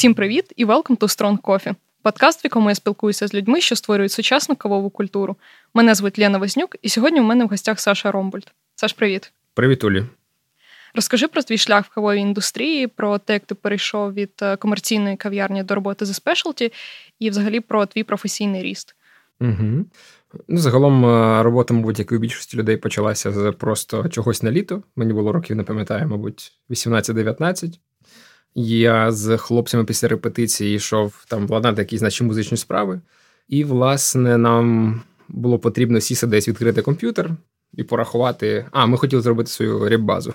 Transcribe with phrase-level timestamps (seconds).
[0.00, 1.74] Всім привіт і welcome to Strong Coffee.
[2.02, 5.36] Подкаст, в якому я спілкуюся з людьми, що створюють сучасну кавову культуру.
[5.74, 8.52] Мене звуть Лена Вознюк, і сьогодні у мене в гостях Саша Ромбольд.
[8.74, 9.32] Саш, привіт.
[9.54, 10.04] Привіт, Олі.
[10.94, 15.16] Розкажи про твій шлях в кавовій індустрії, про те, як ти перейшов від е, комерційної
[15.16, 16.72] кав'ярні до роботи за спешалті,
[17.18, 18.94] і взагалі про твій професійний ріст.
[19.40, 19.84] Угу.
[20.48, 24.50] Ну, Загалом е, робота, мабуть, як і у більшості людей почалася з просто чогось на
[24.50, 24.82] літо.
[24.96, 27.78] Мені було років, не пам'ятаю, мабуть, 18-19.
[28.54, 33.00] Я з хлопцями після репетиції йшов там владнати якісь наші музичні справи.
[33.48, 37.30] І, власне, нам було потрібно сісти десь відкрити комп'ютер
[37.74, 38.66] і порахувати.
[38.70, 40.34] А, ми хотіли зробити свою реп-базу.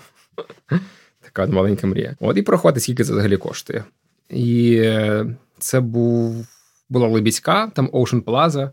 [1.20, 2.16] Така маленька мрія.
[2.20, 3.84] От і порахувати, скільки це взагалі коштує.
[4.30, 6.46] І е, це був
[6.88, 8.70] була Лебідська, там Ocean Plaza,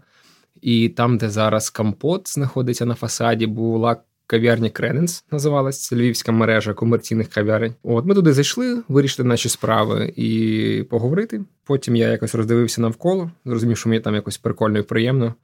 [0.61, 3.97] і там, де зараз Кампот знаходиться на фасаді, була
[4.33, 7.73] кав'ярня Крененс, називалась це львівська мережа комерційних кав'ярень.
[7.83, 11.41] От ми туди зайшли, вирішити наші справи і поговорити.
[11.63, 15.35] Потім я якось роздивився навколо, зрозумів, що мені там якось прикольно і приємно,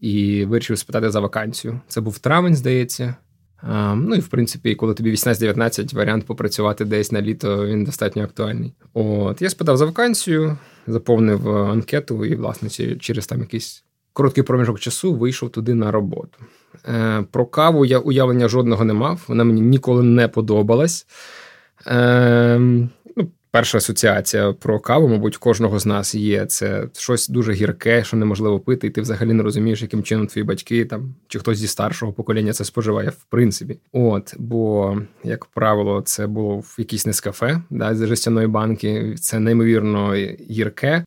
[0.00, 1.80] і вирішив спитати за вакансію.
[1.88, 3.14] Це був травень, здається.
[3.56, 8.22] А, ну і в принципі, коли тобі 18-19, варіант попрацювати десь на літо, він достатньо
[8.22, 8.72] актуальний.
[8.94, 15.14] От я спитав за вакансію, заповнив анкету, і, власне, через там якийсь короткий проміжок часу
[15.14, 16.38] вийшов туди на роботу.
[16.88, 21.06] Е, Про каву я уявлення жодного не мав, вона мені ніколи не подобалась.
[21.86, 22.58] Е,
[23.16, 26.46] ну, Перша асоціація про каву, мабуть, кожного з нас є.
[26.46, 30.44] Це щось дуже гірке, що неможливо пити, і ти взагалі не розумієш, яким чином твої
[30.44, 33.78] батьки там чи хтось зі старшого покоління це споживає, в принципі.
[33.92, 39.14] От, бо, як правило, це було в якійсь нескафе да, з жестяної банки.
[39.20, 40.14] Це неймовірно
[40.50, 41.04] гірке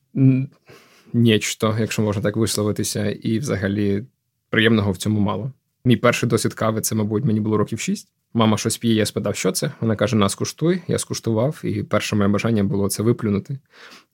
[1.13, 4.05] нічто, якщо можна так висловитися, і взагалі
[4.49, 5.51] приємного в цьому мало.
[5.89, 8.11] Мій перший досвід кави це, мабуть, мені було років шість.
[8.33, 9.71] Мама щось п'є, я спитав, що це.
[9.81, 10.81] Вона каже: нас куштуй.
[10.87, 13.59] Я скуштував, і перше моє бажання було це виплюнути.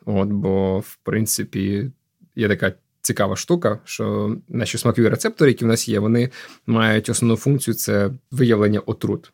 [0.05, 1.91] От, бо, в принципі,
[2.35, 6.29] є така цікава штука, що наші смакові рецептори, які в нас є, вони
[6.65, 9.31] мають основну функцію це виявлення отрут.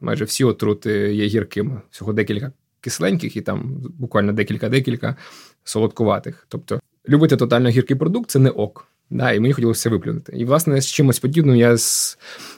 [0.00, 1.80] Майже всі отрути є гіркими.
[1.90, 5.16] Всього декілька кисленьких, і там буквально декілька-декілька
[5.64, 6.46] солодкуватих.
[6.48, 8.88] Тобто любити тотально гіркий продукт це не ок.
[9.10, 10.32] Да, І мені хотілося це виплюнути.
[10.36, 11.76] І, власне, з чимось подібним я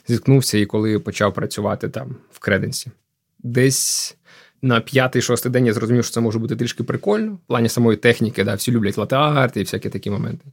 [0.07, 2.91] зіткнувся і коли почав працювати там в креденсі.
[3.39, 4.17] Десь
[4.61, 7.33] на п'ятий-шостий день я зрозумів, що це може бути трішки прикольно.
[7.33, 10.45] В плані самої техніки, да, всі люблять латеарти і всякі такі моменти.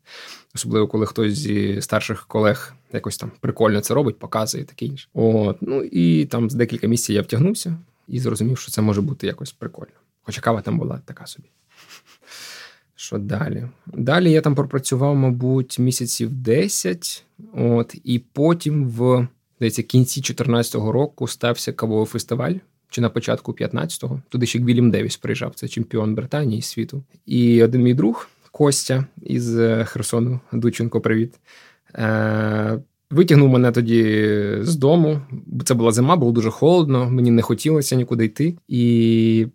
[0.55, 5.09] Особливо, коли хтось зі старших колег якось там прикольно це робить, показує таке інше.
[5.15, 7.77] От, ну і там з декілька місяців я втягнувся
[8.09, 9.93] і зрозумів, що це може бути якось прикольно.
[10.23, 11.49] Хоча кава там була така собі.
[13.01, 13.69] Що далі?
[13.87, 21.29] Далі я там пропрацював, мабуть, місяців 10, от, і потім в здається, кінці 2014 року
[21.29, 22.55] стався кавовий фестиваль.
[22.91, 24.23] Чи на початку 15-го.
[24.29, 27.03] Туди ще Гвілім Девіс приїжджав, це чемпіон Британії і світу.
[27.27, 31.35] І один мій друг Костя із е, Херсону, Дученко, привіт.
[31.95, 32.79] Е-
[33.11, 34.29] Витягнув мене тоді
[34.61, 35.21] з дому.
[35.65, 38.55] Це була зима, було дуже холодно, мені не хотілося нікуди йти.
[38.69, 39.47] І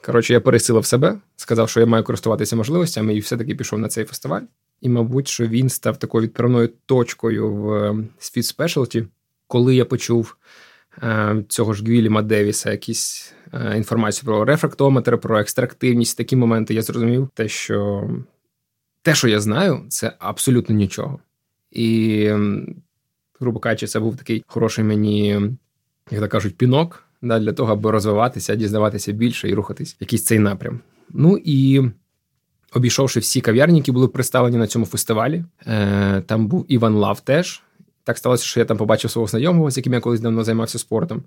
[0.00, 4.04] Коротше, я пересилив себе, сказав, що я маю користуватися можливостями, і все-таки пішов на цей
[4.04, 4.42] фестиваль.
[4.80, 7.70] І, мабуть, що він став такою відправною точкою в
[8.20, 9.06] Speed Specialty,
[9.46, 10.36] коли я почув
[11.02, 16.82] е, цього ж Гвіліма Девіса якісь е, інформацію про рефрактометр, про екстрактивність, такі моменти я
[16.82, 18.10] зрозумів, те, що
[19.02, 21.18] те, що я знаю, це абсолютно нічого.
[21.70, 22.30] І,
[23.40, 25.40] грубо кажучи, це був такий хороший мені,
[26.10, 30.24] як то кажуть, пінок да, для того, аби розвиватися, дізнаватися більше і рухатись в якийсь
[30.24, 30.80] цей напрям.
[31.10, 31.82] Ну і
[32.72, 37.62] обійшовши всі кав'ярні, які були представлені на цьому фестивалі, е, там був One Love теж.
[38.04, 41.22] Так сталося, що я там побачив свого знайомого, з яким я колись давно займався спортом.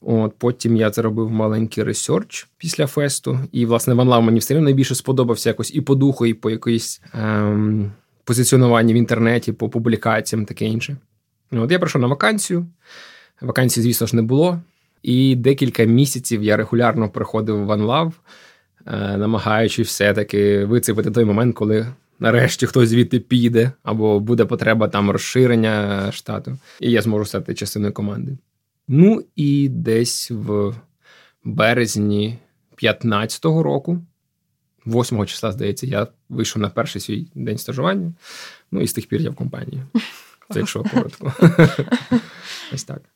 [0.00, 3.38] От Потім я зробив маленький research після фесту.
[3.52, 6.50] І, власне, One Love мені все одно найбільше сподобався якось і по духу, і по
[6.50, 7.92] якоїсь ем,
[8.24, 10.96] позиціонуванні в інтернеті, по публікаціям, таке інше.
[11.52, 12.66] От я прийшов на вакансію.
[13.40, 14.60] Вакансії, звісно ж, не було.
[15.02, 18.12] І декілька місяців я регулярно приходив в OneLove,
[18.86, 21.86] е, намагаючись все-таки вицепити той момент, коли
[22.18, 27.92] нарешті хтось звідти піде, або буде потреба там розширення штату, і я зможу стати частиною
[27.92, 28.38] команди.
[28.88, 30.74] Ну і десь в
[31.44, 32.38] березні
[32.82, 34.02] 15-го року,
[34.86, 38.12] 8 числа, здається, я вийшов на перший свій день стажування.
[38.70, 39.82] Ну і з тих пір я в компанії.
[40.50, 41.32] Це якщо коротко.
[42.72, 43.11] Ось так.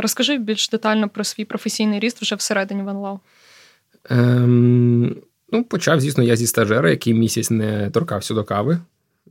[0.00, 3.20] Розкажи більш детально про свій професійний ріст вже всередині Ванлау.
[4.10, 5.16] Ем,
[5.52, 8.78] ну, почав, звісно, я зі стажера, який місяць не торкався до кави,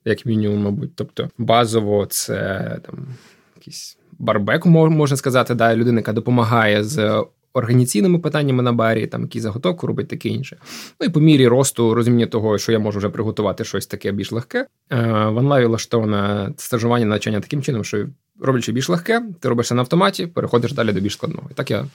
[0.06, 0.96] як мінімум, мабуть.
[0.96, 3.08] Тобто, базово, це там
[3.56, 7.24] якийсь барбек, можна сказати, да, людина, яка допомагає з
[7.54, 10.58] організаційними питаннями на барі, там які заготовку робить, таке інше.
[11.00, 14.32] Ну і по мірі росту розуміння того, що я можу вже приготувати щось таке більш
[14.32, 14.68] легке.
[14.90, 18.08] Е, в онлайні влаштоване стажування навчання таким чином, що
[18.40, 21.48] роблячи більш легке, ти робиш це на автоматі, переходиш далі до більш складного.
[21.52, 21.86] І так я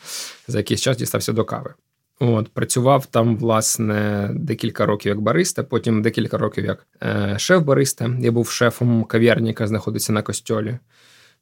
[0.48, 1.74] за якийсь час дістався до кави.
[2.20, 8.16] От, Працював там, власне, декілька років як бариста, потім декілька років як е, шеф-бариста.
[8.20, 10.78] Я був шефом кав'ярні, яка знаходиться на костьолі.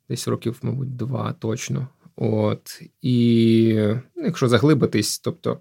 [0.08, 1.88] Десь років, мабуть, два точно.
[2.16, 2.82] От.
[3.02, 3.74] І
[4.16, 5.58] ну, якщо заглибитись, тобто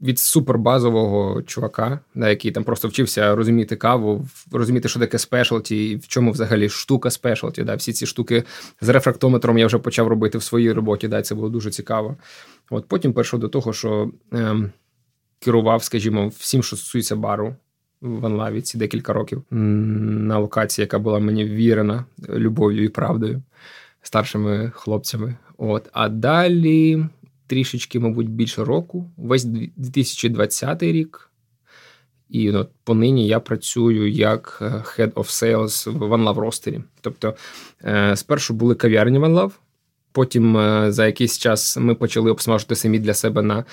[0.00, 5.96] від супербазового чувака, да, який там просто вчився розуміти каву, розуміти, що таке спешалті, і
[5.96, 7.62] в чому взагалі штука спешалті.
[7.62, 8.44] Да, Всі ці штуки
[8.80, 11.08] з рефрактометром я вже почав робити в своїй роботі.
[11.08, 12.16] Да, Це було дуже цікаво.
[12.70, 14.72] От Потім перейшов до того, що ем,
[15.38, 17.56] керував, скажімо, всім, що стосується бару.
[18.00, 23.42] В Анлаві ці декілька років на локації, яка була мені вірена любов'ю і правдою,
[24.02, 25.36] старшими хлопцями.
[25.58, 25.88] От.
[25.92, 27.04] А далі
[27.46, 31.30] трішечки, мабуть, більше року, весь 2020 рік.
[32.28, 36.80] І от понині я працюю як е, Head of Sales в OneLove ростері.
[37.00, 37.34] Тобто,
[37.84, 39.50] е, спершу були кав'ярні OneLove,
[40.12, 43.64] Потім е, за якийсь час ми почали обсмажити самі для себе на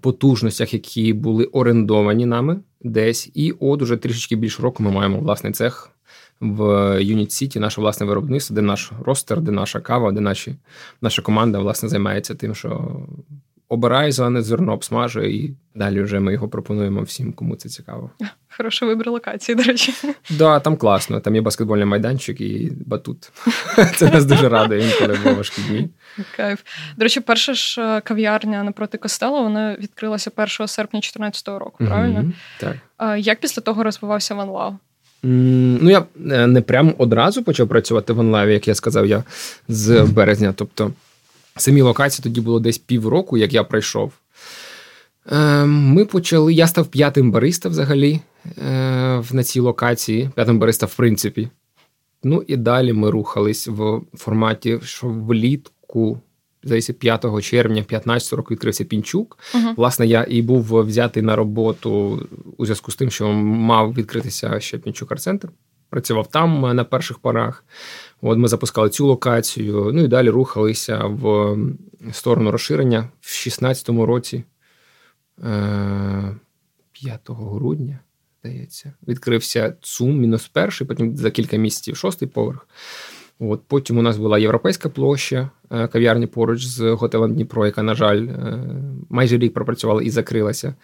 [0.00, 3.30] потужностях, які були орендовані нами десь.
[3.34, 5.95] І от уже трішечки більше року ми маємо власний цех
[6.40, 6.62] в
[7.02, 10.54] Юніт Сіті, наше власне виробництво, де наш ростер, де наша кава, де наші,
[11.00, 13.00] наша команда власне займається тим, що
[13.68, 18.10] обирає зелене зерно, обсмажує, і далі вже ми його пропонуємо всім, кому це цікаво.
[18.56, 19.94] Хороший вибір локації, до речі.
[20.30, 21.20] Да, там класно.
[21.20, 23.32] Там є баскетбольний майданчик і батут.
[23.96, 25.88] Це нас дуже радує інколи в важкі дні.
[26.36, 26.60] Кайф.
[26.96, 32.32] До речі, перша ж е, кав'ярня напроти костелу вона відкрилася 1 серпня 2014 року, правильно?
[32.60, 32.76] Так.
[33.18, 34.78] Як після того розвивався ванлав?
[35.22, 39.24] Ну, я е, не прямо одразу почав працювати в онлайві, як я сказав, я
[39.68, 40.54] з березня.
[40.56, 40.90] Тобто,
[41.56, 44.12] самі локації тоді було десь півроку, як я прийшов.
[45.30, 46.54] Ем, ми почали.
[46.54, 48.20] Я став п'ятим бариста взагалі
[48.58, 50.30] е, на цій локації.
[50.34, 51.48] П'ятим бариста, в принципі.
[52.22, 56.20] Ну і далі ми рухались в форматі, що влітку
[56.64, 59.38] здається, 5 червня 15 року відкрився пінчук.
[59.54, 59.74] Uh-huh.
[59.76, 62.22] Власне, я і був взятий на роботу
[62.56, 65.48] у зв'язку з тим, що мав відкритися ще пінчук арт-центр.
[65.90, 67.64] Працював там на перших порах.
[68.22, 69.90] От ми запускали цю локацію.
[69.94, 71.56] Ну і далі рухалися в
[72.12, 74.44] сторону розширення в 16-му році,
[75.36, 75.50] 5
[77.04, 77.98] е, грудня,
[78.40, 82.68] здається, відкрився ЦУМ мінус перший, потім за кілька місяців шостий поверх.
[83.38, 87.94] От Потім у нас була європейська площа е, кав'ярні поруч з готелем Дніпро, яка, на
[87.94, 88.58] жаль, е,
[89.10, 90.74] майже рік пропрацювала і закрилася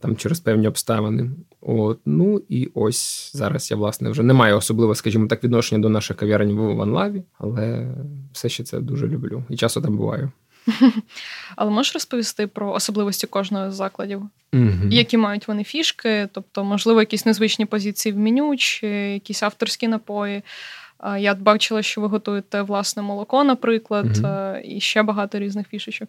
[0.00, 1.30] там через певні обставини.
[1.60, 5.88] От, Ну і ось зараз я, власне, вже не маю особливо, скажімо так, відношення до
[5.88, 7.94] наших кав'ярень в Ванлаві, але
[8.32, 10.30] все ще це дуже люблю і часто там буваю.
[11.56, 14.22] Але можеш розповісти про особливості кожного з закладів,
[14.52, 14.72] угу.
[14.90, 20.42] які мають вони фішки, тобто, можливо, якісь незвичні позиції в меню, чи якісь авторські напої.
[21.18, 26.08] Я бачила, що ви готуєте власне молоко, наприклад, mm і ще багато різних фішечок.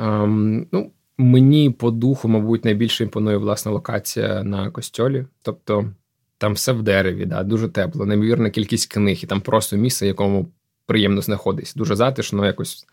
[0.00, 5.24] Um, ну, Мені по духу, мабуть, найбільше імпонує власна локація на костьолі.
[5.42, 5.92] Тобто
[6.38, 10.48] там все в дереві, да, дуже тепло, неймовірна кількість книг, і там просто місце, якому
[10.86, 11.74] приємно знаходитись.
[11.74, 12.86] Дуже затишно, якось,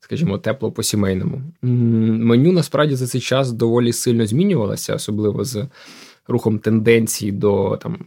[0.00, 1.42] скажімо, тепло по-сімейному.
[1.62, 5.66] Меню насправді за цей час доволі сильно змінювалося, особливо з
[6.28, 7.98] рухом тенденцій до там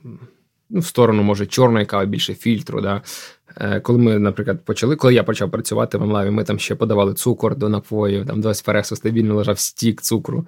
[0.70, 2.82] ну, в сторону, може, чорної кави, більше фільтру.
[2.82, 3.02] Да?
[3.58, 6.60] Е, коли ми, наприклад, почали, коли я почав працювати в One Love і, ми там
[6.60, 10.48] ще подавали цукор до напоїв, там до еспресо стабільно лежав стік цукру.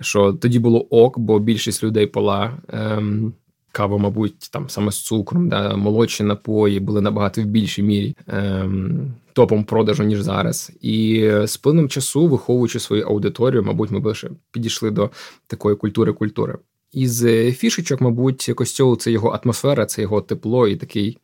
[0.00, 3.32] Що тоді було ок, бо більшість людей пила ем,
[3.72, 9.14] каву, мабуть, там саме з цукром, да, молочні напої були набагато в більшій мірі ем,
[9.32, 10.72] топом продажу, ніж зараз.
[10.80, 15.10] І з плином часу, виховуючи свою аудиторію, мабуть, ми більше підійшли до
[15.46, 16.58] такої культури-культури.
[16.92, 21.18] Із е, фішечок, мабуть, костюл це його атмосфера, це його тепло і такий.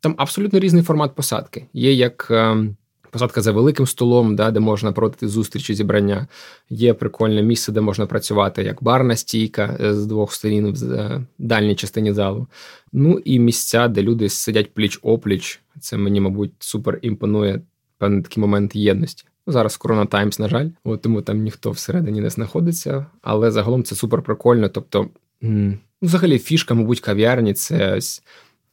[0.00, 1.66] Там абсолютно різний формат посадки.
[1.72, 2.76] Є як ем,
[3.14, 6.26] посадка за великим столом, да, де можна проводити зустрічі зібрання.
[6.70, 11.26] Є прикольне місце, де можна працювати як барна стійка е, з двох сторін в е,
[11.38, 12.46] дальній частині залу.
[12.92, 15.60] Ну і місця, де люди сидять пліч опліч.
[15.80, 17.60] Це мені, мабуть, супер імпонує
[17.98, 19.24] певний такий момент єдності.
[19.46, 23.94] Зараз Корона Таймс, на жаль, от тому там ніхто всередині не знаходиться, але загалом це
[23.94, 24.68] супер прикольно.
[24.68, 25.08] Тобто,
[25.42, 27.98] ну, взагалі, фішка, мабуть, кав'ярні це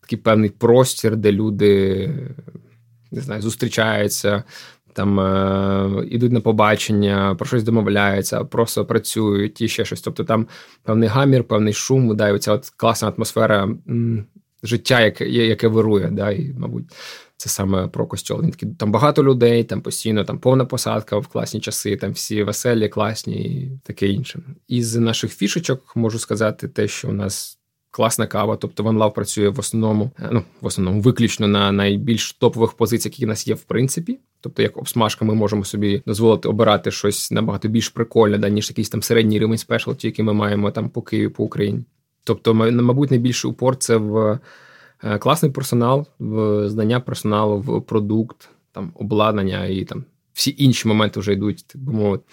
[0.02, 2.10] такий певний простір, де люди
[3.12, 4.44] не знаю, зустрічаються,
[4.94, 10.02] там е, ідуть на побачення, про щось домовляються, просто працюють і ще щось.
[10.02, 10.48] Тобто там
[10.84, 13.70] певний гамір, певний шум, да, і оця от класна атмосфера
[14.64, 16.86] життя, яке яке вирує, да, і, мабуть.
[17.42, 18.42] Це саме про костьол.
[18.42, 22.44] Він такий, там багато людей, там постійно там повна посадка в класні часи, там всі
[22.44, 24.40] веселі, класні і таке інше.
[24.68, 27.58] Із наших фішечок можу сказати те, що у нас.
[27.94, 32.74] Класна кава, тобто OneLove працює в основному, е, ну в основному виключно на найбільш топових
[32.74, 34.20] позиціях, які в нас є, в принципі.
[34.42, 38.90] Тобто, як обсмажка, ми можемо собі дозволити обирати щось набагато більш прикольне, да, ніж якийсь
[38.90, 41.84] там середній рівень спешалті, який ми маємо там по Києві, по Україні.
[42.24, 44.40] Тобто, мабуть, найбільший упор це в
[45.20, 46.08] класний персонал,
[46.66, 50.04] знання персоналу, в продукт, там обладнання і там
[50.34, 52.24] всі інші моменти вже йдуть, так би мовити.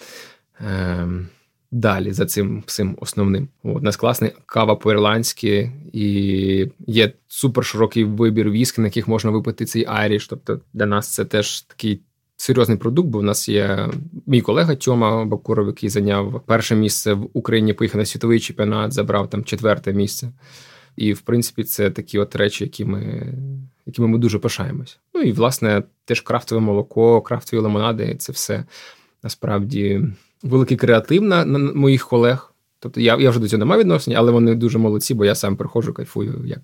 [0.59, 1.27] Ем,
[1.71, 3.47] далі за цим всім основним.
[3.63, 9.65] У нас класний кава по-ірландськи, і є супер широкий вибір віск, на яких можна випити
[9.65, 10.27] цей айріш.
[10.27, 12.01] Тобто для нас це теж такий.
[12.41, 13.89] Серйозний продукт, бо в нас є
[14.27, 19.29] мій колега Тьома Бакуров, який зайняв перше місце в Україні, поїхав на світовий чемпіонат, забрав
[19.29, 20.31] там четверте місце.
[20.99, 23.33] І, в принципі, це такі от речі, які ми,
[23.85, 24.99] якими ми дуже пишаємось.
[25.13, 28.65] Ну і, власне, теж крафтове молоко, крафтові лимонади це все
[29.23, 30.01] насправді
[30.43, 32.53] великий креатив на, на моїх колег.
[32.79, 35.35] Тобто я я вже до цього не маю відношення, але вони дуже молодці, бо я
[35.35, 36.59] сам приходжу, кайфую як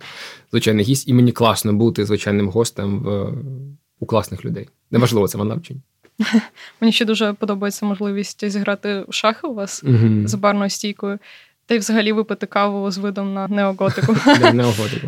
[0.51, 3.34] звичайний гість, і мені класно бути звичайним гостем в,
[4.00, 4.70] у класних людей.
[4.92, 5.82] Неважливо, це вона вчень.
[6.82, 9.84] Мені ще дуже подобається можливість зіграти в шахи у вас
[10.25, 11.20] за барною стійкою.
[11.65, 14.15] Та й взагалі випити каву з видом на неоготику.
[14.53, 15.07] Неоготику.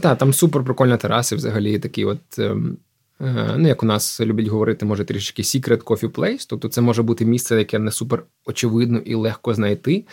[0.00, 2.76] Так, там супер прикольна тераса, взагалі такий от ем,
[3.20, 7.02] Е, ну, як у нас люблять говорити, може трішки secret coffee place, тобто це може
[7.02, 10.04] бути місце, яке не супер очевидно і легко знайти.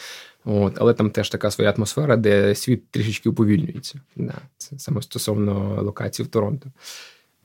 [0.45, 3.99] От, Але там теж така своя атмосфера, де світ трішечки уповільнюється.
[4.15, 6.69] Да, Це саме стосовно локації в Торонто.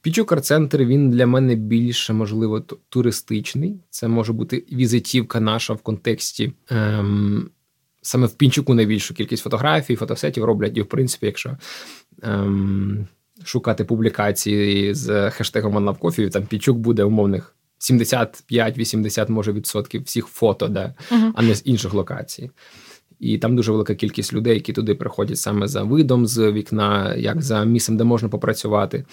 [0.01, 3.81] Пічукар центр він для мене більше, можливо, туристичний.
[3.91, 6.53] Це може бути візитівка наша в контексті.
[6.69, 7.51] Ем,
[8.03, 11.57] Саме в Пінчуку найбільшу кількість фотографій, фотосетів роблять, і в принципі, якщо.
[12.23, 13.07] Ем,
[13.45, 17.57] шукати публікації з хештегом OneLoveCoffee, там Пічук буде умовних
[17.91, 21.33] 75-80 може відсотків всіх фото, да, uh-huh.
[21.35, 22.51] а не з інших локацій.
[23.21, 27.43] І там дуже велика кількість людей, які туди приходять саме за видом з вікна, як
[27.43, 29.05] за місцем, де можна попрацювати.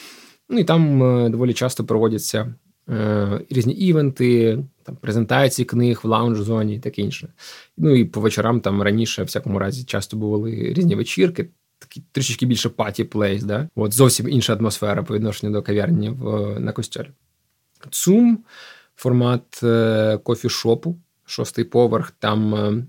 [0.49, 2.55] Ну і там е, доволі часто проводяться
[2.89, 7.27] е, різні івенти, там презентації книг в лаунж-зоні і таке інше.
[7.77, 12.45] Ну і по вечорам там раніше, в всякому разі, часто були різні вечірки такий трішечки
[12.45, 13.69] більше паті плейс, да?
[13.75, 17.09] От зовсім інша атмосфера по відношенню до кав'ярні в, на костьолі.
[17.89, 18.43] Цум
[18.95, 22.11] формат е, кофішопу, шостий поверх.
[22.11, 22.85] Там е,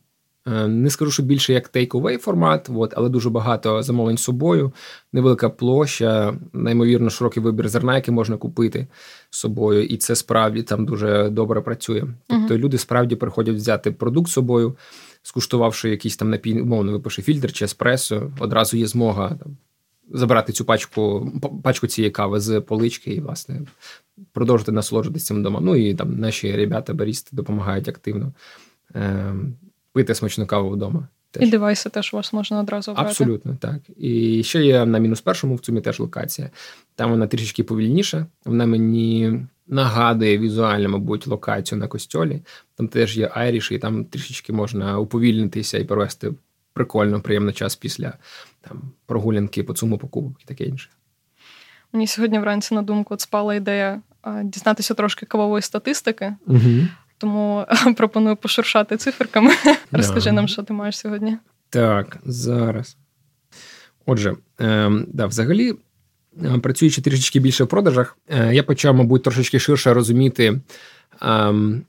[0.46, 4.72] не скажу, що більше як take-away формат, от, але дуже багато замовлень з собою,
[5.12, 8.86] невелика площа, неймовірно широкий вибір зерна, який можна купити
[9.30, 12.04] з собою, і це справді там дуже добре працює.
[12.26, 12.58] Тобто uh-huh.
[12.58, 14.76] люди справді приходять взяти продукт з собою
[15.22, 19.56] скуштувавши якийсь там напій, умовно випише фільтр чи еспресо, одразу є змога там
[20.12, 21.32] забрати цю пачку
[21.62, 23.60] пачку цієї кави з полички і, власне,
[24.32, 25.60] продовжити насолоджуватися цим вдома.
[25.60, 28.32] Ну і там наші ребята, барісти допомагають активно
[28.94, 29.34] е,
[29.92, 31.08] пити смачну каву вдома.
[31.30, 31.48] Теж.
[31.48, 33.08] І девайси теж у вас можна одразу обрати.
[33.08, 33.80] Абсолютно, так.
[33.96, 36.50] І ще є на мінус першому в цьому теж локація.
[36.94, 38.26] Там вона трішечки повільніша.
[38.44, 42.42] Вона мені нагадує візуально, мабуть, локацію на костьолі.
[42.74, 46.32] Там теж є айріш, і там трішечки можна уповільнитися і провести
[46.72, 48.12] прикольно, приємний час після
[48.60, 50.90] там прогулянки по цьому покупок і таке інше.
[51.92, 54.02] Мені сьогодні вранці на думку от спала ідея
[54.44, 56.88] дізнатися трошки кавової статистики, угу.
[57.20, 59.50] Тому пропоную пошуршати циферками.
[59.92, 61.36] Розкажи нам, що ти маєш сьогодні.
[61.70, 62.96] Так, зараз.
[64.06, 65.74] Отже, е, да, взагалі
[66.44, 70.60] Е, працюючи трішечки більше в продажах, е, я почав, мабуть, трошечки ширше розуміти,
[71.20, 71.82] ем,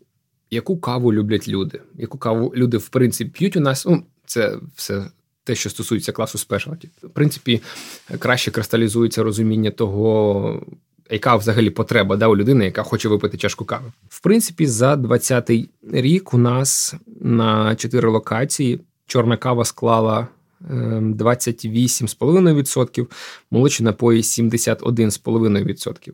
[0.51, 3.85] яку каву люблять люди, яку каву люди, в принципі, п'ють у нас.
[3.85, 5.05] Ну, це все.
[5.43, 6.89] Те, що стосується класу спешалті.
[7.03, 7.61] В принципі,
[8.19, 10.65] краще кристалізується розуміння того,
[11.11, 13.91] яка взагалі потреба да, у людини, яка хоче випити чашку кави.
[14.09, 20.27] В принципі, за 20-й рік у нас на чотири локації чорна кава склала
[20.69, 23.07] 28,5%, ем,
[23.51, 26.11] молочні напої 71,5%.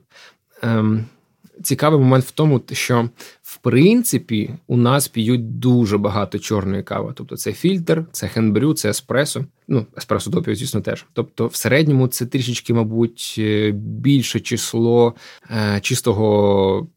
[1.64, 3.10] Цікавий момент в тому, що
[3.42, 7.14] в принципі у нас п'ють дуже багато чорної кави.
[7.16, 9.46] Тобто це фільтр, це хенбрю, це еспресо.
[9.68, 11.06] Ну, еспресо допів, звісно, теж.
[11.14, 15.14] Тобто, в середньому це трішечки, мабуть, е, більше число
[15.52, 16.88] е, чистого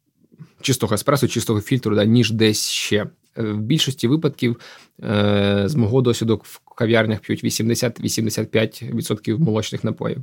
[0.61, 3.07] чистого еспресо, чистого фільтру, да, ніж десь ще.
[3.41, 4.61] Е, в більшості випадків
[5.03, 10.19] е, з мого досвіду в кав'ярнях п'ють 80-85% молочних напоїв.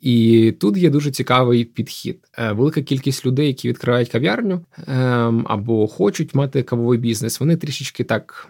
[0.00, 2.18] І тут є дуже цікавий підхід.
[2.38, 8.04] Е, велика кількість людей, які відкривають кав'ярню ем, або хочуть мати кавовий бізнес, вони трішечки
[8.04, 8.48] так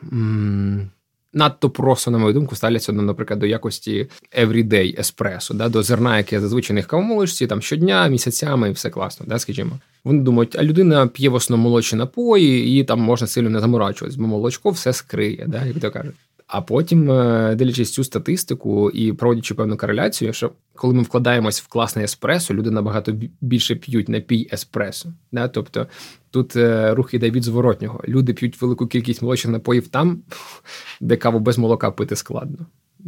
[1.34, 4.06] надто просто, на мою думку, ставляться, ну, наприклад, до якості
[4.38, 9.26] everyday еспресо, да, до зерна, яке зазвичай них кавомолочці, там щодня, місяцями і все класно,
[9.28, 9.78] да, скажімо.
[10.04, 14.16] Вони думають, а людина п'є в основному молочні напої, і там можна сильно не заморачуватись,
[14.16, 16.14] бо молочко все скриє, да, як то кажуть.
[16.54, 21.66] А потім, е, дивлячись цю статистику і проводячи певну кореляцію, що коли ми вкладаємось в
[21.66, 25.12] класне еспресо, люди набагато більше п'ють напій еспресо.
[25.32, 25.48] Да?
[25.48, 25.86] Тобто
[26.30, 28.00] тут е, рух іде від зворотнього.
[28.08, 30.22] Люди п'ють велику кількість молочних напоїв там,
[31.00, 32.66] де каву без молока пити складно.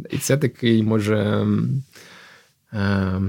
[0.09, 1.47] І це такий може.
[2.73, 3.21] Е,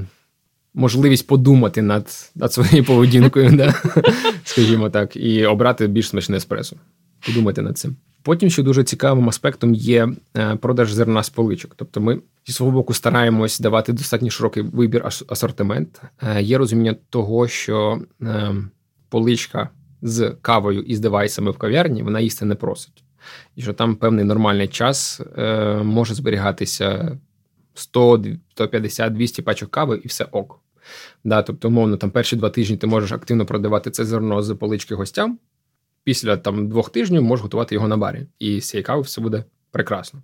[0.75, 3.72] можливість подумати над над своєю поведінкою,
[4.44, 6.76] скажімо так, і обрати більш смачне еспресо.
[7.26, 7.96] Подумати над цим.
[8.28, 11.75] Потім ще дуже цікавим аспектом є е, продаж зерна з поличок.
[11.76, 16.02] Тобто, ми зі свого боку стараємось давати достатньо широкий вибір асортимент.
[16.23, 18.54] Е, є розуміння того, що е,
[19.08, 19.68] поличка
[20.02, 23.04] з кавою і з девайсами в кав'ярні вона їсти не просить,
[23.56, 25.20] і що там певний нормальний час
[25.82, 27.18] може зберігатися
[27.75, 30.61] 100, 150, 200 пачок кави і все ок.
[31.25, 34.94] Да, Тобто, умовно, там перші два тижні ти можеш активно продавати це зерно з полички
[34.94, 35.38] гостям
[36.09, 38.27] після там двох тижнів можеш готувати його на барі.
[38.38, 40.23] І з цієї кави все буде прекрасно.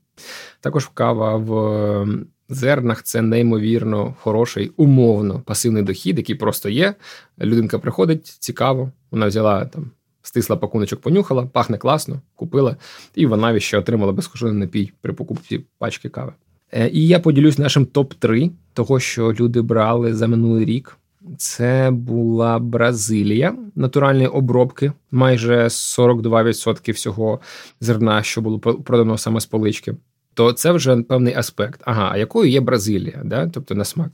[0.61, 2.07] Також кава в
[2.49, 6.95] зернах це неймовірно хороший, умовно пасивний дохід, який просто є.
[7.41, 9.91] Людинка приходить, цікаво, вона взяла там.
[10.23, 12.77] Стисла пакуночок, понюхала, пахне класно, купила,
[13.15, 16.33] і вона ще отримала безкоштовний напій при покупці пачки кави.
[16.73, 20.97] Е, і я поділюсь нашим топ-3 того, що люди брали за минулий рік
[21.37, 27.41] це була Бразилія натуральні обробки, майже 42% всього
[27.81, 29.95] зерна, що було продано саме з полички.
[30.35, 31.81] То це вже певний аспект.
[31.85, 33.49] Ага, а якою є Бразилія, да?
[33.49, 34.11] тобто на смак.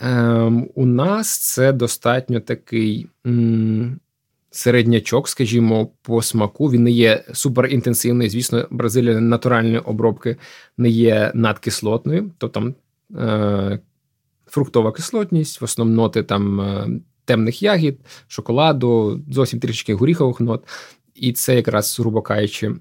[0.00, 4.00] Ем, У нас це достатньо такий м-
[4.50, 6.70] середнячок, скажімо, по смаку.
[6.70, 8.28] Він не є суперінтенсивний.
[8.28, 10.36] Звісно, Бразилія натуральні обробки
[10.78, 12.74] не є надкислотною, то там
[13.16, 13.78] е-
[14.48, 16.88] фруктова кислотність, в основному ноти там е,
[17.24, 20.64] темних ягід, шоколаду, зовсім трішки горіхових нот.
[21.14, 22.74] І це якраз, грубо кажучи,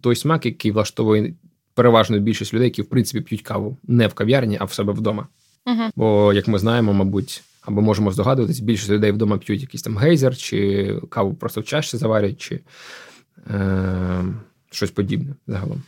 [0.00, 1.34] той смак, який влаштовує
[1.74, 5.28] переважно більшість людей, які в принципі п'ють каву не в кав'ярні, а в себе вдома.
[5.66, 9.98] uh Бо, як ми знаємо, мабуть, або можемо здогадуватись, більшість людей вдома п'ють якийсь там
[9.98, 12.60] гейзер, чи каву просто в чашці заварять, чи
[13.50, 14.24] е,
[14.70, 15.82] щось подібне загалом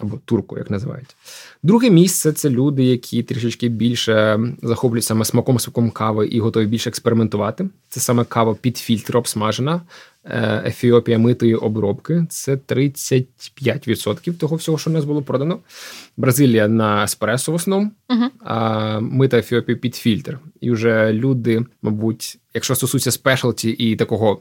[0.00, 1.16] або турку, як називають.
[1.62, 6.90] Друге місце це люди, які трішечки більше захоплюють саме смаком смаком кави і готові більше
[6.90, 7.68] експериментувати.
[7.88, 9.82] Це саме кава під фільтр обсмажена,
[10.24, 12.26] е, Ефіопія митої обробки.
[12.30, 15.58] Це 35% того всього, що в нас було продано.
[16.16, 18.28] Бразилія на еспресо в основному, uh-huh.
[18.40, 20.38] а мита Ефіопія під фільтр.
[20.60, 24.40] І вже люди, мабуть, якщо стосується спешалті і такого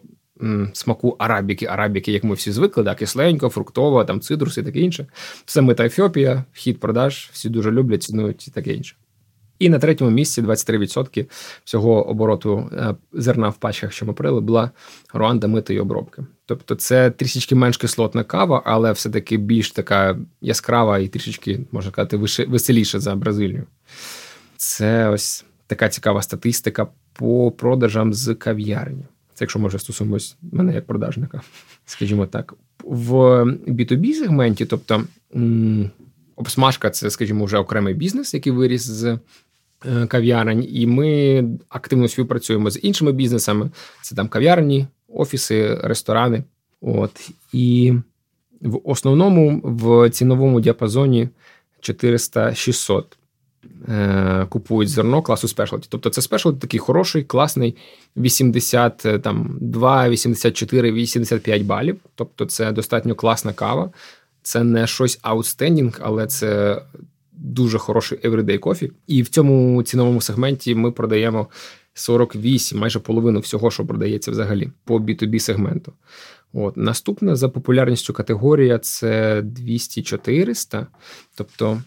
[0.74, 5.08] смаку арабіки, арабіки, як ми всі звикли, да, кисленько, фруктово, там цитрус і таке інше.
[5.46, 8.96] Це мета Ефіопія, хід продаж, всі дуже люблять, цінують і таке інше.
[9.60, 11.26] І на третьому місці 23%
[11.64, 14.72] всього обороту е, зерна в пачках, що ми прили, була
[15.14, 16.26] Руанда митої обробки.
[16.46, 22.46] Тобто це трішечки менш кислотна кава, але все-таки більш така яскрава і трішечки, можна сказати,
[22.48, 23.64] веселіша за Бразилію.
[24.58, 29.06] Це ось така цікава статистика по продажам з кав'ярні.
[29.34, 31.42] Це якщо може стосуємось мене як продажника,
[31.86, 32.54] скажімо так.
[32.84, 33.14] В
[33.68, 35.04] B2B сегменті, тобто
[36.36, 39.20] обсмажка це, скажімо, вже окремий бізнес, який виріс з
[39.86, 43.72] е, кав'ярень, і ми активно співпрацюємо з іншими бізнесами.
[44.02, 46.44] Це там кав'ярні, офіси, ресторани.
[46.82, 47.94] От і
[48.62, 51.30] в основному в ціновому діапазоні
[51.82, 53.23] 400-600 Е,
[54.50, 55.88] купують зерно класу спешлті.
[55.90, 57.76] Тобто це спешлті такий хороший, класний
[58.18, 61.98] 82, 84, 85 балів.
[62.16, 63.92] Тобто це достатньо класна кава.
[64.42, 66.82] Це не щось outstanding, але це
[67.34, 68.92] дуже хороший everyday coffee.
[69.08, 71.48] І в цьому ціновому сегменті ми продаємо
[71.94, 75.94] 48, майже половину всього, що продається взагалі по B2B сегменту.
[76.54, 80.86] От Наступна за популярністю категорія це 200-400.
[81.36, 81.82] Тобто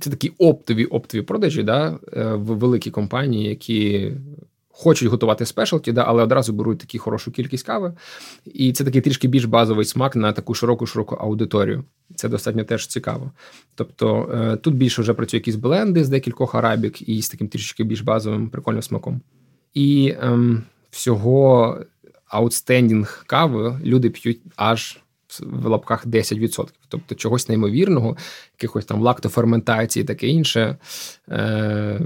[0.00, 4.12] це такі оптові оптові продажі да, е, в великі компанії, які
[4.68, 7.92] хочуть готувати specialty, да, але одразу беруть таку хорошу кількість кави.
[8.44, 11.84] І це такий трішки більш базовий смак на таку широку широку аудиторію.
[12.14, 13.32] Це достатньо теж цікаво.
[13.74, 17.84] Тобто е, тут більше вже працюють якісь бленди з декількох арабік і з таким трішки
[17.84, 19.20] більш базовим прикольним смаком.
[19.74, 21.78] І ем, всього
[22.30, 24.98] outstanding кави люди п'ють аж
[25.40, 26.68] в лапках 10%.
[26.88, 28.16] Тобто чогось неймовірного,
[28.58, 30.76] якихось там лактоферментації і таке інше,
[31.28, 32.00] е,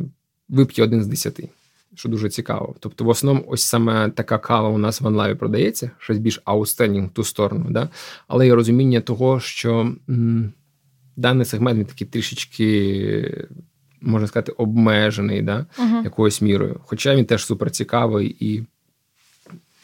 [0.48, 1.48] вип'є один з десяти.
[1.96, 2.74] що дуже цікаво.
[2.80, 6.18] Тобто, в основному, ось саме така кава у нас в One Love і продається, щось
[6.18, 7.66] більш outstanding в ту сторону.
[7.70, 7.88] Да?
[8.28, 10.52] Але є розуміння того, що м-
[11.16, 13.46] даний сегмент він такий трішечки,
[14.00, 15.66] можна сказати, обмежений да?
[15.78, 16.80] uh якоюсь мірою.
[16.84, 18.64] Хоча він теж супер цікавий і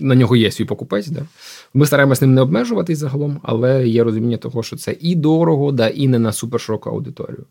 [0.01, 1.09] на нього є свій покупець.
[1.09, 1.27] Да?
[1.75, 5.89] Ми стараємося ним не обмежуватись загалом, але є розуміння того, що це і дорого, да,
[5.89, 7.45] і не на супершироку аудиторію.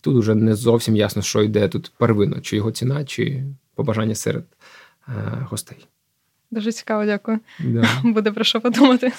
[0.00, 4.44] Тут вже не зовсім ясно, що йде тут первинно, чи його ціна, чи побажання серед
[5.08, 5.12] е,
[5.50, 5.86] гостей.
[6.50, 7.38] Дуже цікаво, дякую.
[7.60, 7.88] Да.
[8.04, 9.12] Буде про що подумати.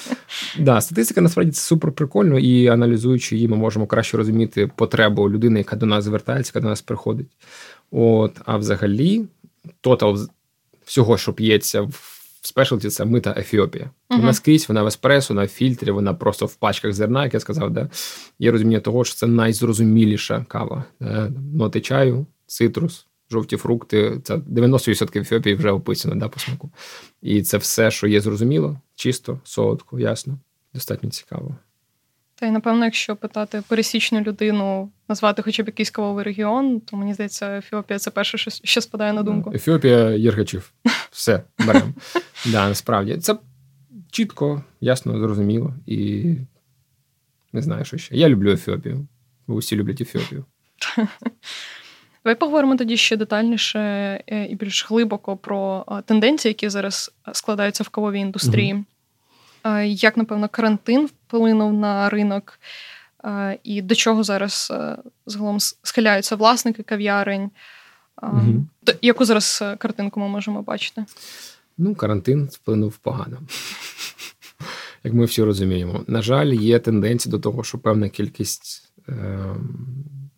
[0.59, 5.59] Да, статистика насправді це супер прикольно, і аналізуючи її, ми можемо краще розуміти потребу людини,
[5.59, 7.27] яка до нас звертається, яка до нас приходить.
[7.91, 9.25] От, А взагалі,
[9.81, 10.17] тотал
[10.85, 12.16] всього, що п'ється в
[12.47, 13.85] спешалті це мита Ефіопія.
[13.85, 14.17] Uh-huh.
[14.17, 17.39] Вона скрізь, вона в еспресо, вона в фільтрі, вона просто в пачках зерна, як я
[17.39, 17.71] сказав.
[17.71, 17.89] Да?
[18.39, 20.83] Є розуміння того, що це найзрозуміліша кава.
[20.99, 21.31] Да?
[21.53, 24.21] Ноти чаю, цитрус, жовті фрукти.
[24.23, 26.71] Це 90% Ефіопії вже описано да, по смаку.
[27.21, 30.39] І це все, що є зрозуміло, чисто, солодко, ясно,
[30.73, 31.55] достатньо цікаво.
[32.39, 37.13] Та й напевно, якщо питати пересічну людину, назвати хоча б якийсь кавовий регіон, то мені
[37.13, 39.51] здається, Ефіопія це перше, що, що спадає на думку.
[39.55, 40.73] Ефіопія Єргачів.
[41.11, 41.93] Все, беремо.
[42.45, 43.37] Да, насправді це
[44.11, 45.73] чітко, ясно, зрозуміло.
[45.85, 46.25] І
[47.53, 48.15] не знаю, що ще.
[48.15, 49.07] Я люблю Ефіопію,
[49.47, 50.45] бо усі люблять Ефіопію.
[52.23, 53.79] Давай поговоримо тоді ще детальніше
[54.27, 58.73] е, і більш глибоко про тенденції, які зараз складаються в кавовій індустрії.
[58.73, 59.77] Угу.
[59.81, 62.59] Як, напевно, карантин вплинув на ринок,
[63.63, 64.73] і до чого зараз
[65.25, 67.51] загалом схиляються власники кав'ярень?
[68.23, 68.65] Угу.
[69.01, 71.05] Яку зараз картинку ми можемо бачити?
[71.77, 73.37] Ну, карантин вплинув погано.
[75.03, 76.03] Як ми всі розуміємо.
[76.07, 79.39] На жаль, є тенденція до того, що певна кількість е,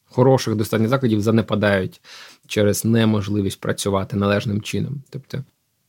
[0.05, 2.01] хороших достатньо закладів занепадають
[2.47, 5.03] через неможливість працювати належним чином.
[5.09, 5.43] Тобто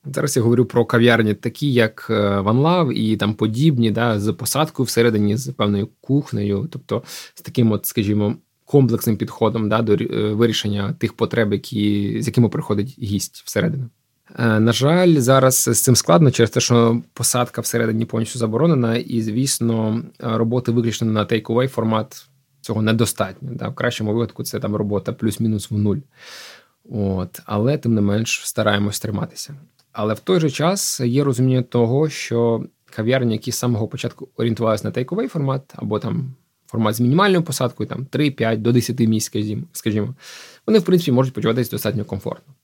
[0.05, 2.07] Зараз я говорю про кав'ярні, такі як
[2.45, 7.03] Ванлав і там подібні, да, з посадкою всередині, з певною кухнею, тобто
[7.35, 8.37] з таким, от, скажімо,
[8.71, 13.89] комплексним підходом да, до е, вирішення тих потреб, які, з якими приходить гість всередину.
[14.39, 19.23] Е, на жаль, зараз з цим складно через те, що посадка всередині повністю заборонена, і,
[19.23, 22.27] звісно, роботи виключно на take-away формат
[22.61, 23.49] цього недостатньо.
[23.53, 23.69] Да.
[23.69, 25.99] В кращому випадку це там робота плюс-мінус в нуль.
[26.91, 29.55] От, Але тим не менш стараємось триматися.
[29.93, 34.85] Але в той же час є розуміння того, що кав'ярні, які з самого початку орієнтувалися
[34.85, 36.35] на тейковий формат, або там
[36.67, 39.33] формат з мінімальною посадкою, там 3-5 до 10 місць,
[39.73, 40.15] скажімо,
[40.67, 42.55] вони, в принципі, можуть почуватися достатньо комфортно.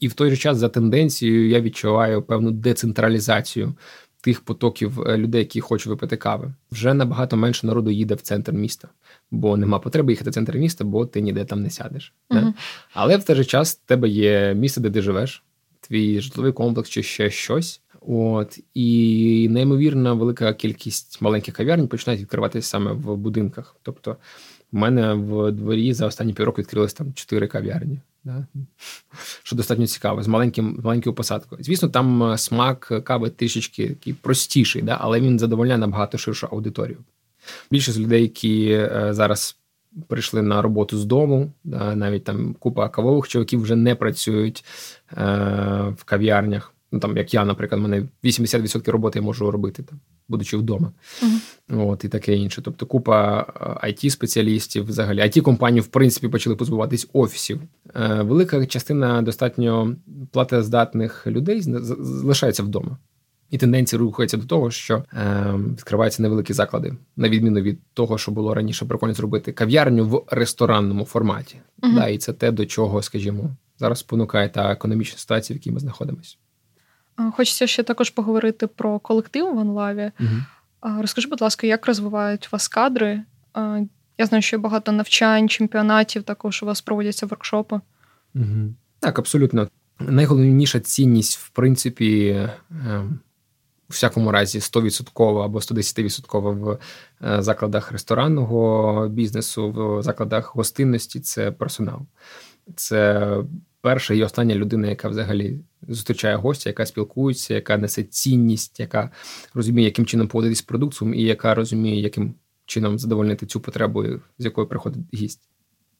[0.00, 3.74] І в той же час, за тенденцією, я відчуваю певну децентралізацію
[4.20, 6.54] тих потоків е, людей, які хочуть випити кави.
[6.72, 8.88] Вже набагато менше народу їде в центр міста,
[9.30, 12.14] бо нема потреби їхати в центр міста, бо ти ніде там не сядеш.
[12.30, 12.52] Uh-huh.
[12.92, 15.45] Але в той же час в тебе є місце, де ти живеш
[15.86, 17.80] твій житловий комплекс чи ще щось.
[18.08, 23.76] От і неймовірна велика кількість маленьких кав'ярень починають відкриватися саме в будинках.
[23.82, 24.16] Тобто,
[24.72, 28.46] в мене в дворі за останні півроку відкрилось там чотири кав'ярні, да?
[29.42, 31.62] що достатньо цікаво, з маленьким маленькою посадкою.
[31.64, 34.98] Звісно, там е, смак кави трішечки такий простіший, да?
[35.00, 36.98] але він задовольняє набагато ширшу аудиторію.
[37.70, 39.56] Більшість людей, які е, зараз
[40.08, 41.52] прийшли на роботу з дому.
[41.94, 44.64] Навіть там купа кавових чоловіків вже не працюють
[45.96, 46.72] в кав'ярнях.
[46.92, 50.92] Ну там, як я, наприклад, мене 80% роботи я можу робити там, будучи вдома.
[51.22, 52.62] uh От і таке інше.
[52.62, 53.46] Тобто, купа
[53.84, 57.60] it е, спеціалістів взагалі it компанії в принципі почали позбуватись офісів.
[57.94, 59.96] Е, велика частина достатньо
[60.32, 62.98] платездатних людей залишається вдома.
[63.50, 68.32] І тенденції рухаються до того, що е, відкриваються невеликі заклади, на відміну від того, що
[68.32, 71.56] було раніше прикольно зробити кав'ярню в ресторанному форматі.
[71.82, 75.70] uh Да, І це те, до чого, скажімо, зараз спонукає та економічна ситуація, в якій
[75.70, 76.36] ми знаходимося.
[77.32, 80.10] Хочеться ще також поговорити про колектив в Анлаві.
[80.20, 83.22] uh Розкажи, будь ласка, як розвивають вас кадри?
[84.18, 87.80] Я знаю, що є багато навчань, чемпіонатів, також у вас проводяться воркшопи.
[88.34, 89.68] uh Так, абсолютно.
[90.00, 93.20] Найголовніша цінність, в принципі, ем,
[93.88, 96.78] у всякому разі 100% або 110% в
[97.26, 102.00] е, закладах ресторанного бізнесу, в закладах гостинності це персонал.
[102.74, 103.30] Це
[103.80, 109.10] перша і остання людина, яка взагалі зустрічає гостя, яка спілкується, яка несе цінність, яка
[109.54, 112.34] розуміє, яким чином поводитись з продукцією, і яка розуміє, яким
[112.66, 114.04] чином задовольнити цю потребу,
[114.38, 115.48] з якою приходить гість.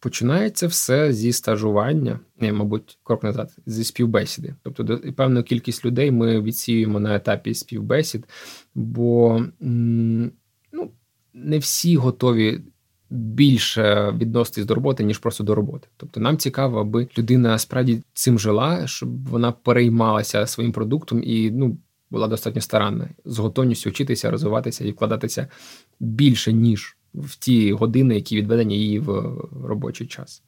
[0.00, 4.55] Починається все зі стажування, не, мабуть, крок назад, зі співбесіди.
[4.62, 8.26] Тобто, певну кількість людей ми відсіюємо на етапі співбесід,
[8.74, 10.90] бо ну,
[11.35, 12.61] не всі готові
[13.11, 15.88] більше відноситись до роботи, ніж просто до роботи.
[15.97, 21.79] Тобто нам цікаво, аби людина справді цим жила, щоб вона переймалася своїм продуктом і ну
[22.11, 25.49] була достатньо старанна, з готовністю вчитися, розвиватися і вкладатися
[26.01, 30.42] більше, ніж в ті години, які відведені її в робочий час.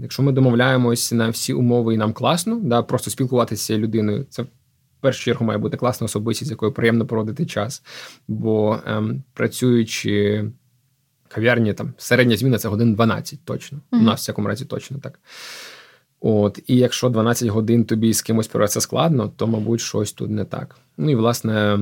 [0.00, 4.42] Якщо ми домовляємось на всі умови і нам класно, да, просто спілкуватися з людиною, це
[4.42, 4.48] в
[5.00, 7.82] першу чергу має бути класна особистість, з якою приємно проводити час.
[8.28, 10.44] Бо ем, працюючи
[11.28, 13.78] кав'ярні, там середня зміна це годин 12 точно.
[13.78, 13.98] Mm-hmm.
[13.98, 15.18] У нас в всякому разі точно так.
[16.20, 20.44] От, І якщо 12 годин тобі з кимось це складно, то, мабуть, щось тут не
[20.44, 20.76] так.
[20.96, 21.78] Ну і власне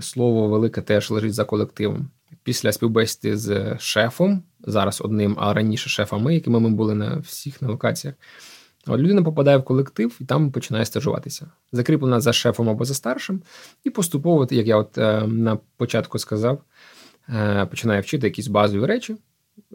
[0.00, 2.08] слово велике теж лежить за колективом.
[2.42, 7.68] Після співбесіди з шефом, зараз одним, а раніше шефами, якими ми були на всіх на
[7.68, 8.14] локаціях.
[8.86, 11.46] От людина попадає в колектив і там починає стажуватися.
[11.72, 13.42] Закріплена за шефом або за старшим,
[13.84, 16.62] і поступово, як я от е, на початку сказав,
[17.70, 19.16] починає вчити якісь базові речі,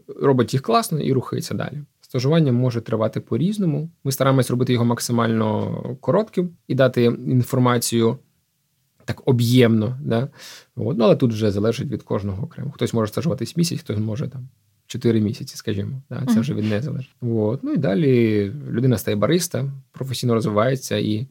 [0.07, 1.83] робить їх класно і рухається далі.
[2.01, 3.89] Стажування може тривати по-різному.
[4.03, 8.17] Ми стараємось робити його максимально коротким і дати інформацію
[9.05, 9.97] так об'ємно.
[10.03, 10.27] Да?
[10.75, 12.71] От, ну, Але тут вже залежить від кожного окремо.
[12.71, 14.49] Хтось може стажуватись місяць, хтось може там.
[14.87, 17.15] Чотири місяці, скажімо, да, це вже від неї залежить.
[17.21, 17.63] От.
[17.63, 21.27] Ну і далі людина стає бариста, професійно розвивається і,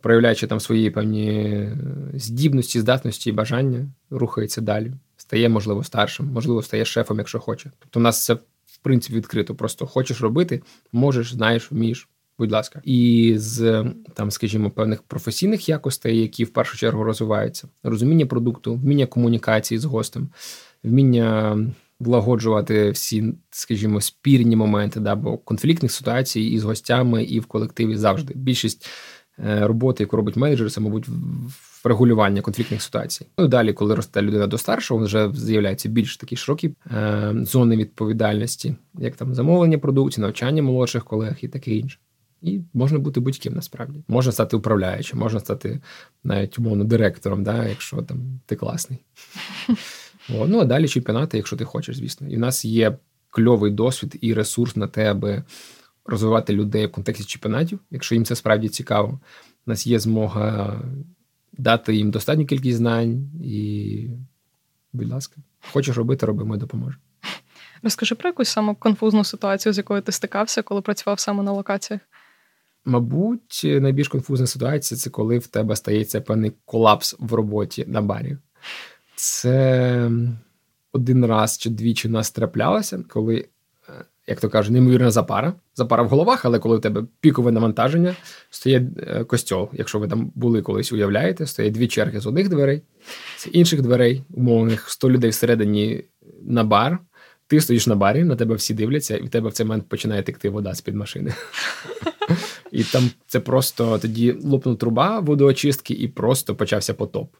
[0.00, 1.68] проявляючи там свої певні
[2.14, 4.92] здібності, здатності і бажання, рухається далі.
[5.34, 7.70] Стає, можливо, старшим, можливо, стає шефом, якщо хоче.
[7.78, 8.34] Тобто, у нас це
[8.66, 9.54] в принципі відкрито.
[9.54, 12.08] Просто хочеш робити, можеш, знаєш, вмієш.
[12.38, 18.26] Будь ласка, і з там, скажімо, певних професійних якостей, які в першу чергу розвиваються: розуміння
[18.26, 20.28] продукту, вміння комунікації з гостем,
[20.84, 21.58] вміння
[22.00, 27.96] влагоджувати всі, скажімо, спірні моменти, да, бо конфліктних ситуацій і з гостями, і в колективі
[27.96, 28.34] завжди.
[28.36, 28.88] Більшість
[29.38, 31.06] е, роботи, яку робить менеджер, це, мабуть,
[31.84, 33.26] врегулювання конфліктних ситуацій.
[33.38, 37.76] Ну і далі, коли росте людина до старшого, вже з'являються більш такі широкі е, зони
[37.76, 41.98] відповідальності, як там замовлення продуктів, навчання молодших колег і таке інше.
[42.42, 44.04] І можна бути будь-ким насправді.
[44.08, 45.80] Можна стати управляючим, можна стати
[46.24, 48.98] навіть умовно директором, да, якщо там ти класний.
[50.34, 52.28] О, ну а далі чемпіонати, якщо ти хочеш, звісно.
[52.28, 52.98] І в нас є
[53.30, 55.42] кльовий досвід і ресурс на те, аби
[56.06, 59.20] розвивати людей в контексті чемпіонатів, якщо їм це справді цікаво.
[59.66, 60.80] У нас є змога
[61.58, 64.08] дати їм достатню кількість знань і,
[64.92, 65.36] будь ласка,
[65.72, 67.02] хочеш робити, роби, ми допоможемо.
[67.82, 72.00] Розкажи про якусь саму конфузну ситуацію, з якою ти стикався, коли працював саме на локаціях.
[72.84, 78.36] Мабуть, найбільш конфузна ситуація це коли в тебе стається певний колапс в роботі на барі.
[79.14, 80.10] Це
[80.92, 83.48] один раз чи двічі у нас траплялося, коли,
[84.26, 85.54] як то кажуть, неймовірна запара.
[85.74, 88.16] Запара в головах, але коли у тебе пікове навантаження,
[88.50, 89.68] стоїть е, костьол.
[89.72, 92.82] Якщо ви там були колись, уявляєте, стоять дві черги з одних дверей,
[93.36, 96.04] з інших дверей, умовних 100 людей всередині
[96.42, 96.98] на бар.
[97.46, 100.22] Ти стоїш на барі, на тебе всі дивляться, і в тебе в цей момент починає
[100.22, 101.34] текти вода з-під машини.
[102.74, 107.34] І там це просто тоді лопнула труба водоочистки, і просто почався потоп.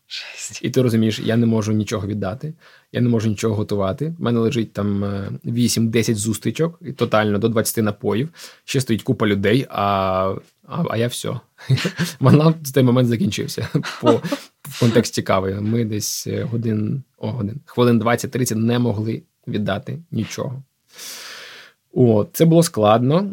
[0.62, 2.54] І ти розумієш, я не можу нічого віддати,
[2.92, 4.14] я не можу нічого готувати.
[4.18, 5.04] У мене лежить там
[5.44, 8.28] 8-10 е, зустрічок, і тотально до 20 напоїв.
[8.64, 10.34] Ще стоїть купа людей, а
[10.68, 11.40] а, а я все.
[12.20, 13.68] Манлав в той момент закінчився.
[14.00, 14.12] По
[14.62, 15.60] в контексті кави.
[15.60, 20.62] Ми десь е, годин, о, годин, хвилин 20-30 не могли віддати нічого.
[21.94, 23.32] О, це було складно.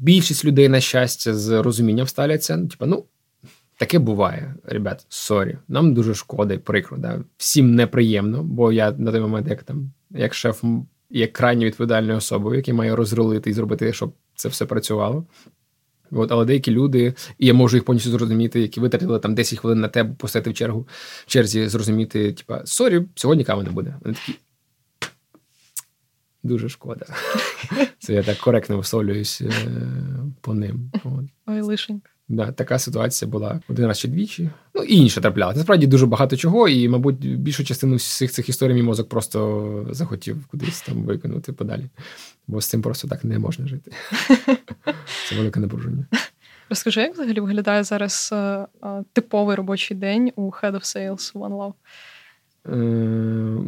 [0.00, 2.66] Більшість людей, на щастя, з розумінням ставляться.
[2.70, 3.04] Типа, ну,
[3.78, 5.58] таке буває, ребят, sorry.
[5.68, 6.96] Нам дуже шкода і прикро.
[6.98, 7.24] Да?
[7.36, 10.64] Всім неприємно, бо я на той момент, як там, як шеф,
[11.10, 15.26] як крайньо відповідальною особою, який має розрулити і зробити, щоб це все працювало.
[16.10, 19.80] От, Але деякі люди, і я можу їх повністю зрозуміти, які витратили там 10 хвилин
[19.80, 20.88] на тебе, посити в чергу
[21.26, 23.96] в черзі, зрозуміти, типа, sorry, сьогодні кави не буде.
[24.04, 24.38] Вони такі,
[26.42, 27.06] Дуже шкода.
[27.98, 29.52] Це я так коректно висловлююсь е,
[30.40, 30.90] по ним.
[31.46, 32.10] Ой, лишенька.
[32.28, 34.50] Да, Така ситуація була один раз чи двічі.
[34.74, 35.56] Ну і інше траплялося.
[35.58, 40.46] Насправді дуже багато чого, і, мабуть, більшу частину всіх цих історій мій мозок просто захотів
[40.46, 41.90] кудись там викинути подалі.
[42.46, 43.90] Бо з цим просто так не можна жити.
[45.28, 46.06] Це велике напруження.
[46.70, 51.32] Розкажи, як взагалі виглядає зараз а, е, а, типовий робочий день у Head of Sales
[51.32, 51.74] One Love?
[52.66, 53.58] Е,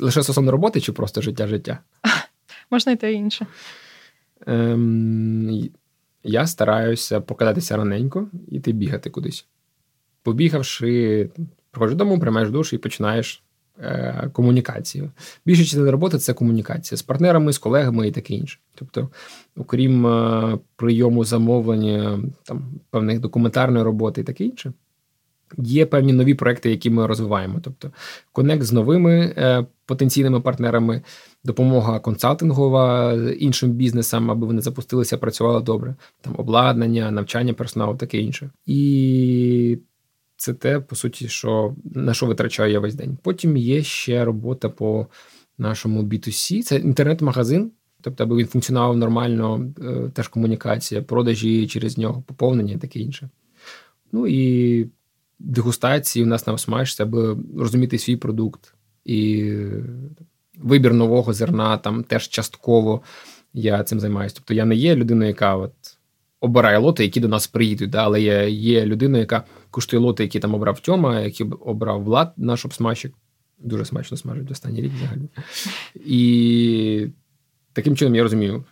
[0.00, 1.78] Лише стосовно роботи чи просто життя-життя?
[2.70, 3.46] Можна й те інше.
[4.46, 5.70] Ем,
[6.22, 9.46] Я стараюся покидатися раненько і ти бігати кудись.
[10.22, 11.30] Побігавши,
[11.70, 13.42] приходиш додому, приймаєш душ і починаєш
[13.78, 15.10] е, комунікацію.
[15.46, 18.58] Більше частина роботи це комунікація з партнерами, з колегами і таке інше.
[18.74, 19.08] Тобто,
[19.56, 24.72] окрім е, прийому замовлення там, певних документарної роботи і таке інше.
[25.58, 27.60] Є певні нові проекти, які ми розвиваємо.
[27.62, 27.90] Тобто
[28.32, 31.02] конект з новими е, потенційними партнерами,
[31.44, 35.94] допомога консалтингова іншим бізнесам, аби вони запустилися, працювали добре.
[36.20, 38.50] Там обладнання, навчання персоналу, таке інше.
[38.66, 39.78] І
[40.36, 43.18] це те, по суті, що на що витрачаю я весь день.
[43.22, 45.06] Потім є ще робота по
[45.58, 46.62] нашому B2C.
[46.62, 47.70] Це інтернет-магазин.
[48.00, 53.28] Тобто, аби він функціонував нормально, е, теж комунікація, продажі через нього, поповнення і таке інше.
[54.12, 54.86] Ну і
[55.38, 58.74] дегустації у нас на смач, аби розуміти свій продукт.
[59.04, 59.52] І
[60.58, 63.02] вибір нового зерна там теж частково
[63.54, 64.34] я цим займаюся.
[64.34, 65.72] Тобто я не є людиною, яка от
[66.40, 70.40] обирає лоти, які до нас приїдуть, да, але я є людиною, яка куштує лоти, які
[70.40, 73.14] там обрав Тьома, які обрав Влад, наш обсмажчик.
[73.58, 75.28] Дуже смачно смажить останній рік взагалі.
[75.94, 77.06] І
[77.72, 78.64] таким чином я розумію,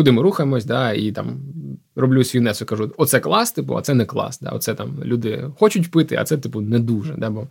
[0.00, 1.40] куди ми рухаємось, да, і там
[1.96, 4.40] роблю свій внесок, кажу: оце клас, типу, а це не клас.
[4.40, 7.14] Да, Оце там люди хочуть пити, а це, типу, не дуже.
[7.14, 7.46] Да, бо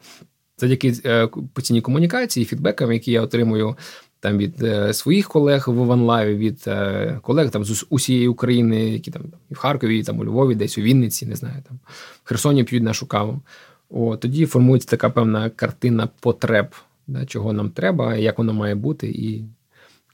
[0.57, 3.75] завдяки е, постійній комунікації, фідбекам, які я отримую
[4.19, 9.11] там від е, своїх колег в Ванлаві, від е, колег там з усієї України, які
[9.11, 11.79] там і в Харкові, і там у Львові, десь у Вінниці, не знаю, там
[12.23, 13.41] в Херсоні п'ють нашу каву.
[13.89, 16.67] О, тоді формується така певна картина потреб,
[17.07, 19.43] да, чого нам треба, як воно має бути, і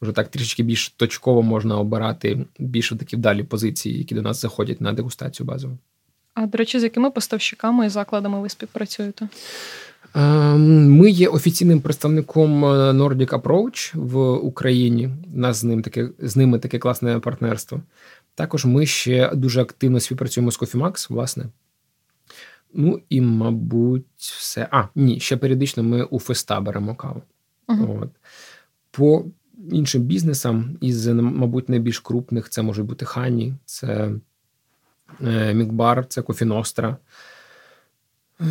[0.01, 4.81] вже так трішечки більш точково можна обирати більше такі вдалі позиції, які до нас заходять
[4.81, 5.77] на дегустацію базову.
[6.33, 9.27] А до речі, з якими поставщиками і закладами ви співпрацюєте?
[10.15, 15.09] Ем, ми є офіційним представником е, Nordic Approach в Україні.
[15.35, 17.81] У нас з ним таке з ними таке класне партнерство.
[18.35, 21.45] Також ми ще дуже активно співпрацюємо з Coffee Max, власне.
[22.73, 24.67] Ну і, мабуть, все.
[24.71, 27.21] А, ні, ще періодично ми у Феста беремо каву.
[27.67, 28.01] Uh-huh.
[28.01, 28.09] От.
[28.91, 29.25] По
[29.71, 34.11] іншим бізнесам, із, мабуть, найбільш крупних це може бути Honey, це
[35.21, 36.97] е, Milk Bar, це Coffee Nostra.
[38.41, 38.45] Е,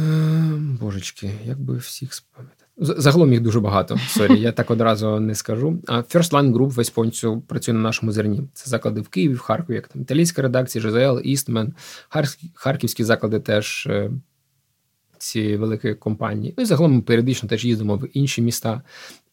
[0.80, 2.64] божечки, як би всіх спам'ятати.
[2.76, 3.98] Загалом їх дуже багато.
[4.08, 5.82] Sorry, я так одразу не скажу.
[5.86, 8.48] А First Line Group весь повністю працює на нашому зерні.
[8.52, 11.74] Це заклади в Києві, в Харкові, як там італійська редакція, ЖЗЛ, Істмен,
[12.54, 14.10] харківські заклади теж е,
[15.18, 16.54] ці великі компанії.
[16.56, 18.82] Ну і загалом ми періодично теж їздимо в інші міста,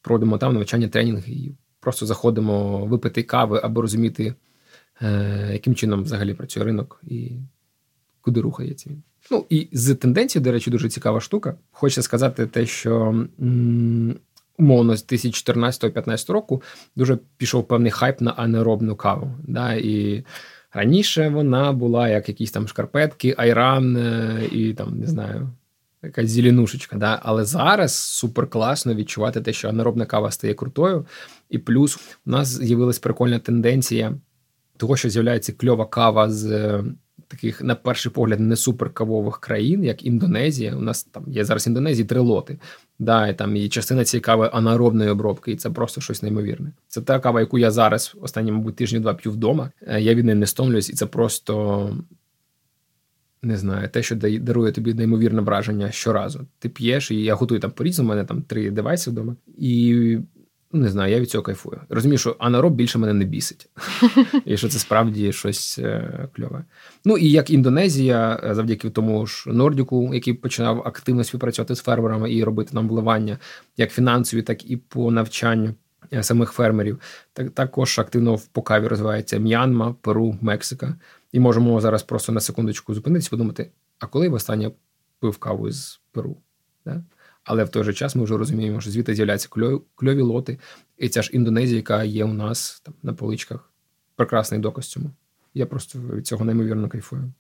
[0.01, 4.33] проводимо там навчання, тренінги і просто заходимо випити кави або розуміти,
[5.01, 7.31] е, яким чином взагалі працює ринок і
[8.21, 9.03] куди рухається він.
[9.31, 11.55] Ну і з тенденції, до речі, дуже цікава штука.
[11.71, 13.25] Хочеться сказати те, що
[14.57, 16.61] умовно з 2014-2015 року
[16.95, 19.31] дуже пішов певний хайп на анеробну каву.
[19.47, 20.23] Да, І
[20.73, 25.49] раніше вона була як якісь там шкарпетки, айран е, і там не знаю.
[26.03, 27.19] Якась зеленушечка, да?
[27.23, 31.05] але зараз супер класно відчувати те, що анаробна кава стає крутою.
[31.49, 34.15] І плюс у нас з'явилась прикольна тенденція
[34.77, 36.83] того, що з'являється кльова кава з
[37.27, 40.75] таких, на перший погляд, не суперкавових країн, як Індонезія.
[40.75, 42.59] У нас там є зараз Індонезії три лоти.
[42.99, 46.71] Да, і там і частина цієї кави анаробної обробки, і це просто щось неймовірне.
[46.87, 49.71] Це та кава, яку я зараз останні, мабуть, тижні два п'ю вдома.
[49.81, 51.97] Е, я від неї не стомлююсь, і це просто.
[53.43, 56.47] Не знаю, те, що дарує тобі неймовірне враження щоразу.
[56.59, 59.35] Ти п'єш, і я готую там по різному, у мене там три девайси вдома.
[59.57, 60.17] І
[60.73, 61.81] не знаю, я від цього кайфую.
[61.89, 63.69] Розумію, що анароб більше мене не бісить,
[64.45, 66.65] і що це справді щось е, кльове.
[67.05, 72.33] Ну і як Індонезія, е, завдяки тому ж Нордіку, який починав активно співпрацювати з фермерами
[72.33, 73.37] і робити нам вливання,
[73.77, 75.73] як фінансові, так і по навчанню
[76.13, 76.99] е, самих фермерів.
[77.33, 80.95] Так також активно в покаві розвивається М'янма, Перу, Мексика.
[81.31, 84.71] І можемо зараз просто на секундочку зупинитися, подумати: а коли в останнє
[85.19, 86.37] пив каву з Перу?
[86.85, 87.03] Да?
[87.43, 89.49] Але в той же час ми вже розуміємо, що звідти з'являються
[89.95, 90.59] кльові лоти,
[90.97, 93.71] і ця ж Індонезія, яка є у нас там на поличках,
[94.15, 95.11] прекрасний доказ цьому.
[95.53, 97.31] Я просто від цього неймовірно кайфую.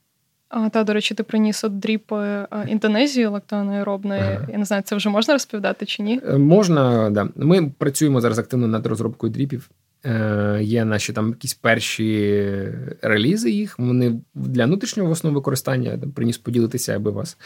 [0.49, 4.21] А, Та, до речі, ти приніс от drip е, Індонезії лактоанаеробної.
[4.21, 4.47] Ага.
[4.51, 6.21] Я не знаю, це вже можна розповідати чи ні?
[6.27, 7.29] Е, можна, да.
[7.35, 9.69] Ми працюємо зараз активно над розробкою дріпів.
[10.05, 12.43] Е, Є наші там якісь перші
[13.01, 13.79] релізи їх.
[13.79, 17.37] Вони для внутрішнього в основному використання приніс поділитися, аби вас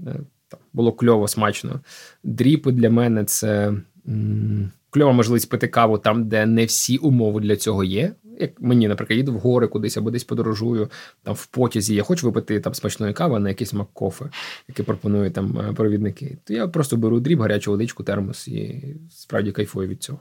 [0.00, 1.80] е, там було кльово, смачно.
[2.24, 3.72] Дріпи для мене це
[4.08, 8.12] м- кльова можливість пити каву там, де не всі умови для цього є.
[8.40, 10.88] Як мені, наприклад, їду в гори кудись або десь подорожую
[11.22, 14.24] там в потязі, я хочу випити там смачної кави на якийсь маккофе,
[14.68, 16.38] який пропонують там е, провідники.
[16.44, 20.18] То я просто беру дріб, гарячу водичку, термос і справді кайфую від цього.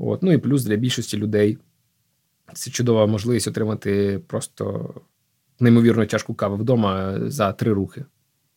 [0.00, 0.22] От.
[0.22, 1.58] Ну і плюс для більшості людей
[2.54, 4.94] це чудова можливість отримати просто
[5.60, 8.04] неймовірну чашку кави вдома за три рухи.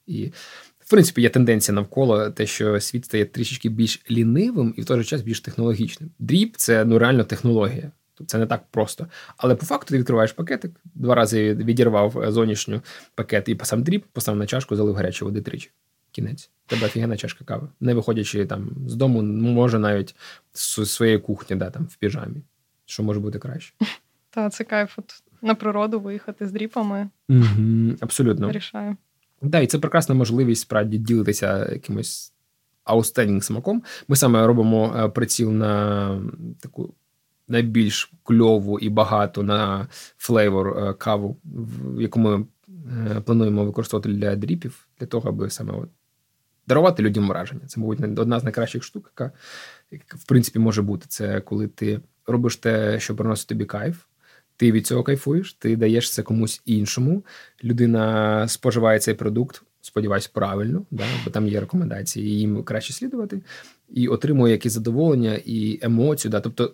[0.08, 0.32] І
[0.80, 4.98] в принципі, є тенденція навколо те, що світ стає трішечки більш лінивим і в той
[4.98, 6.12] же час більш технологічним.
[6.20, 7.91] Дріб це ну реально технологія.
[8.16, 9.08] Тобто це не так просто.
[9.38, 12.82] Але по факту ти відкриваєш пакетик, два рази відірвав зовнішню
[13.16, 15.72] пакет і посам дріб, посам на чашку, залив гарячої води тричі.
[16.14, 16.49] Кінець.
[16.68, 17.68] Тебе офігенна чашка кави.
[17.80, 20.16] Не виходячи там з дому, може навіть
[20.53, 22.41] з своєї кухні, да, там в піжамі.
[22.86, 23.74] Що може бути краще?
[24.30, 27.09] Та це кайф от на природу виїхати з дріпами.
[27.30, 28.51] Угу, Абсолютно.
[28.51, 28.97] Рішаю.
[29.41, 32.34] Да, і це прекрасна можливість справді ділитися якимось
[32.84, 33.84] outstanding смаком.
[34.07, 36.22] Ми саме робимо е, приціл на
[36.59, 36.93] таку
[37.47, 39.88] найбільш кльову і багату на
[40.18, 41.38] flavor е, каву,
[41.99, 42.45] яку ми
[43.07, 45.89] е, плануємо використовувати для дріпів, для того, аби саме от
[46.68, 47.61] дарувати людям враження.
[47.68, 49.32] Це, мабуть, одна з найкращих штук, яка,
[50.07, 51.05] в принципі може бути.
[51.09, 53.97] Це коли ти робиш те, що приносить тобі кайф.
[54.57, 57.26] Ти від цього кайфуєш, ти даєш це комусь іншому.
[57.64, 63.41] Людина споживає цей продукт, сподіваюсь, правильно, да, бо там є рекомендації, їм краще слідувати,
[63.89, 66.32] і отримує якесь задоволення і емоцію.
[66.32, 66.39] Да.
[66.39, 66.74] Тобто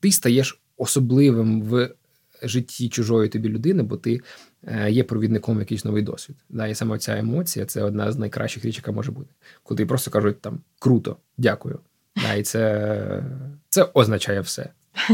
[0.00, 1.94] ти стаєш особливим в
[2.42, 4.20] житті чужої тобі людини, бо ти
[4.66, 6.36] е, є провідником в якийсь новий досвід.
[6.48, 9.30] Да, І саме ця емоція це одна з найкращих річ, яка може бути.
[9.62, 11.78] Коли просто кажуть там круто, дякую.
[12.16, 13.22] Да, І це,
[13.68, 14.68] це означає все.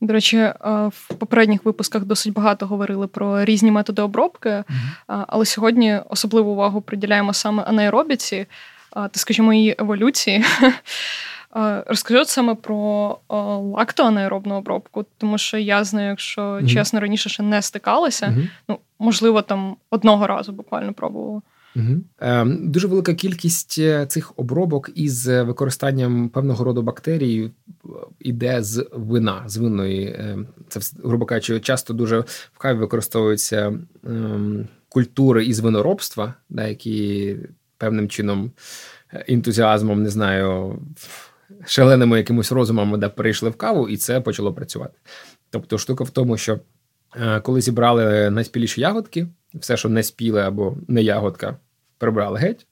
[0.00, 0.54] До речі, е,
[0.92, 5.24] в попередніх випусках досить багато говорили про різні методи обробки, mm-hmm.
[5.28, 8.46] але сьогодні особливу увагу приділяємо саме анаеробіці
[8.94, 10.44] та, скажімо, її еволюції.
[11.86, 13.18] Розкажи саме про
[13.72, 16.68] лактоанаеробну обробку, тому що я знаю, якщо mm-hmm.
[16.68, 18.48] чесно раніше ще не стикалася, mm-hmm.
[18.68, 21.42] ну можливо, там одного разу буквально пробувала.
[21.76, 22.00] Угу.
[22.20, 27.88] Е, Дуже велика кількість е, цих обробок із використанням певного роду бактерій е,
[28.18, 30.04] іде з вина, з винної.
[30.04, 30.38] Е,
[30.68, 32.20] це грубо кажучи, часто дуже
[32.52, 34.10] в каві використовуються е,
[34.88, 37.36] культури із виноробства, да, які
[37.78, 38.50] певним чином
[39.28, 40.78] ентузіазмом не знаю
[41.66, 44.98] шаленими якимось розумами де перейшли в каву, і це почало працювати.
[45.50, 46.60] Тобто, штука в тому, що
[47.16, 51.56] е, коли зібрали найспіліші ягодки, все, що не спіле або не ягодка,
[51.98, 52.66] прибрали геть,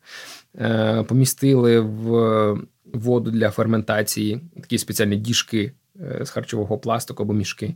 [0.61, 7.75] е, помістили в воду для ферментації такі спеціальні діжки е, з харчового пластику або мішки.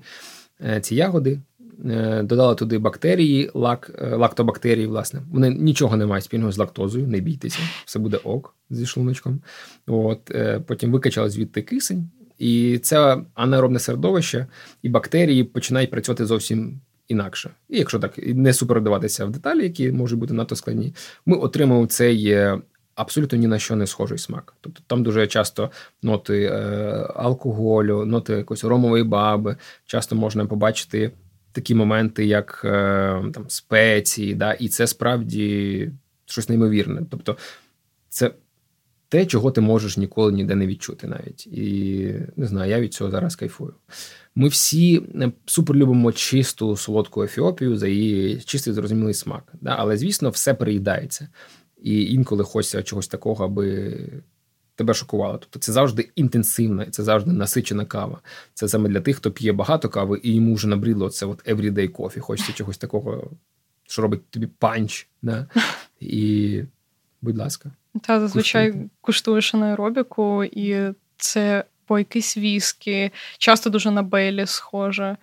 [0.80, 1.40] Ці ягоди
[1.86, 5.22] Е, додали туди бактерії, лак, е, лактобактерії, власне.
[5.32, 9.40] Вони нічого не мають спільного з лактозою, не бійтеся, все буде ок зі шлуночком.
[9.86, 14.46] От, е, Потім викачали звідти кисень, і це анаеробне середовище,
[14.82, 17.50] і бактерії починають працювати зовсім інакше.
[17.68, 20.94] І якщо так не супердаватися в деталі, які можуть бути надто складні,
[21.26, 22.36] ми отримуємо цей.
[22.94, 24.54] Абсолютно ні на що не схожий смак.
[24.60, 25.70] Тобто там дуже часто
[26.02, 26.56] ноти е,
[27.16, 29.56] алкоголю, ноти якоїсь ромової баби.
[29.86, 31.10] Часто можна побачити
[31.52, 32.70] такі моменти, як е,
[33.34, 35.90] там спеції, да, і це справді
[36.24, 37.02] щось неймовірне.
[37.10, 37.36] Тобто,
[38.08, 38.30] це
[39.08, 41.46] те, чого ти можеш ніколи ніде не відчути навіть.
[41.46, 43.74] І не знаю, я від цього зараз кайфую.
[44.34, 49.52] Ми всі е, супер любимо чисту солодку ефіопію за її чистий зрозумілий смак.
[49.60, 49.74] Да?
[49.78, 51.28] Але, звісно, все переїдається.
[51.82, 53.96] І інколи хочеться чогось такого, аби
[54.80, 55.38] тебе шокувало.
[55.38, 58.20] Тобто це завжди інтенсивна, це завжди насичена кава.
[58.54, 61.90] Це саме для тих, хто п'є багато кави, і йому вже набридло це от everyday
[61.90, 62.20] coffee.
[62.20, 63.30] Хочеться чогось такого,
[63.88, 65.08] що робить тобі панч.
[65.22, 65.46] Да?
[66.00, 66.62] І,
[67.22, 67.70] будь ласка.
[68.02, 68.90] Та зазвичай куштуйте.
[69.00, 75.16] куштуєш анаеробіку, і це по якісь віскі, часто дуже на Бейлі схоже,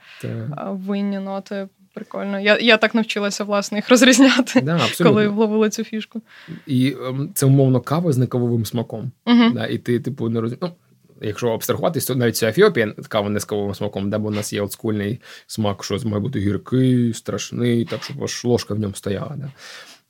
[0.66, 1.68] винні ноти.
[1.98, 2.40] Прикольно.
[2.40, 6.22] Я я так навчилася власне їх розрізняти, да, коли вловила цю фішку.
[6.68, 9.12] І ем, це умовно кава з некавовим смаком.
[9.26, 10.60] uh Да, І ти, типу, не розумієш.
[10.62, 10.72] Ну,
[11.22, 14.54] Якщо абстрагуватись, то навіть ця Ефіопія кава не з кавовим смаком, да, бо у нас
[14.54, 19.36] є олдскульний смак, що має бути гіркий, страшний, так щоб аж ложка в ньому стояла.
[19.38, 19.52] Да.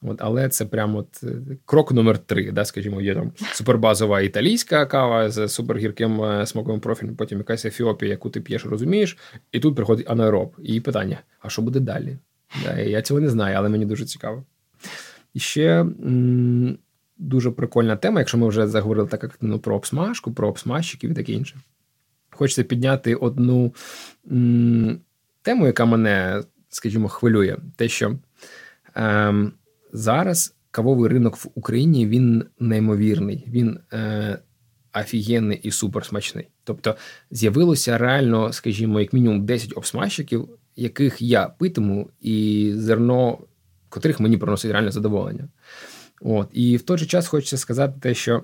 [0.01, 2.51] От, Але це прямо от е, крок номер три.
[2.51, 8.11] Да, Скажімо, є там супербазова італійська кава з супергірким е, смаковим профілем, потім якась Ефіопія,
[8.11, 9.17] яку ти п'єш, розумієш,
[9.51, 10.55] і тут приходить анаероб.
[10.63, 12.17] І питання: а що буде далі?
[12.65, 14.43] Да, Я цього не знаю, але мені дуже цікаво.
[15.33, 16.77] І ще м-
[17.17, 21.13] дуже прикольна тема, якщо ми вже заговорили так як ну, про обсмажку, про обсмажчиків і
[21.13, 21.55] таке інше.
[22.29, 23.73] Хочеться підняти одну
[24.31, 24.99] м-
[25.41, 28.15] тему, яка мене, скажімо, хвилює, те, що.
[28.95, 29.51] Ем,
[29.97, 34.39] зараз кавовий ринок в Україні він неймовірний, він е,
[34.93, 36.47] офігенний і суперсмачний.
[36.63, 36.95] Тобто
[37.31, 43.37] з'явилося реально, скажімо, як мінімум 10 обсмажчиків, яких я питиму, і зерно
[43.89, 45.47] котрих мені приносить реальне задоволення.
[46.21, 46.49] От.
[46.53, 48.43] І в той же час хочеться сказати те, що.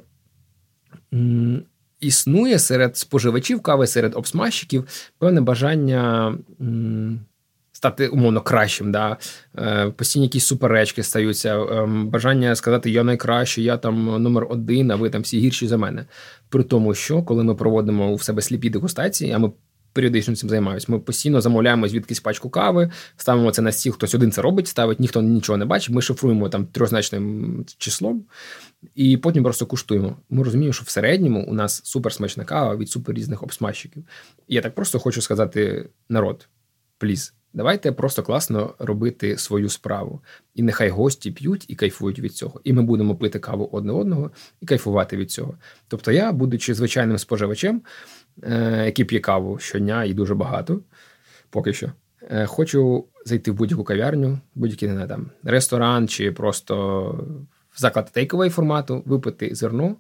[1.14, 1.64] М-
[2.00, 4.88] Існує серед споживачів кави, серед обсмажчиків
[5.18, 7.20] певне бажання м,
[7.84, 8.92] стати умовно кращим.
[8.92, 9.18] Да?
[9.58, 14.96] Е, постійні якісь суперечки стаються, ем, бажання сказати Я найкращий, я там номер один, а
[14.96, 16.06] ви там всі гірші за мене.
[16.50, 19.52] При тому, що коли ми проводимо у себе сліпі дегустації, а ми
[19.94, 20.86] періодично цим займаюся.
[20.90, 25.00] Ми постійно замовляємо звідкись пачку кави, ставимо це на стіл, хтось один це робить, ставить,
[25.00, 25.96] ніхто нічого не бачить.
[25.96, 28.26] Ми шифруємо там трьохзначним числом
[28.96, 30.18] і потім просто куштуємо.
[30.30, 34.04] Ми розуміємо, що в середньому у нас суперсмачна кава від супер різних обсмажчиків.
[34.48, 36.48] І я так просто хочу сказати: народ,
[36.98, 37.34] пліз.
[37.54, 40.22] Давайте просто класно робити свою справу.
[40.56, 42.62] І нехай гості п'ють і кайфують від цього.
[42.64, 44.32] І ми будемо пити каву одне одного
[44.62, 45.58] і кайфувати від цього.
[45.88, 47.82] Тобто, я, будучи звичайним споживачем,
[48.44, 50.82] е, який п'є каву щодня і дуже багато,
[51.50, 51.92] поки що,
[52.22, 57.28] е, хочу зайти в будь-яку кав'ярню, будь-який не там ресторан чи просто
[57.78, 59.96] заклад тейковий формату, випити зерно,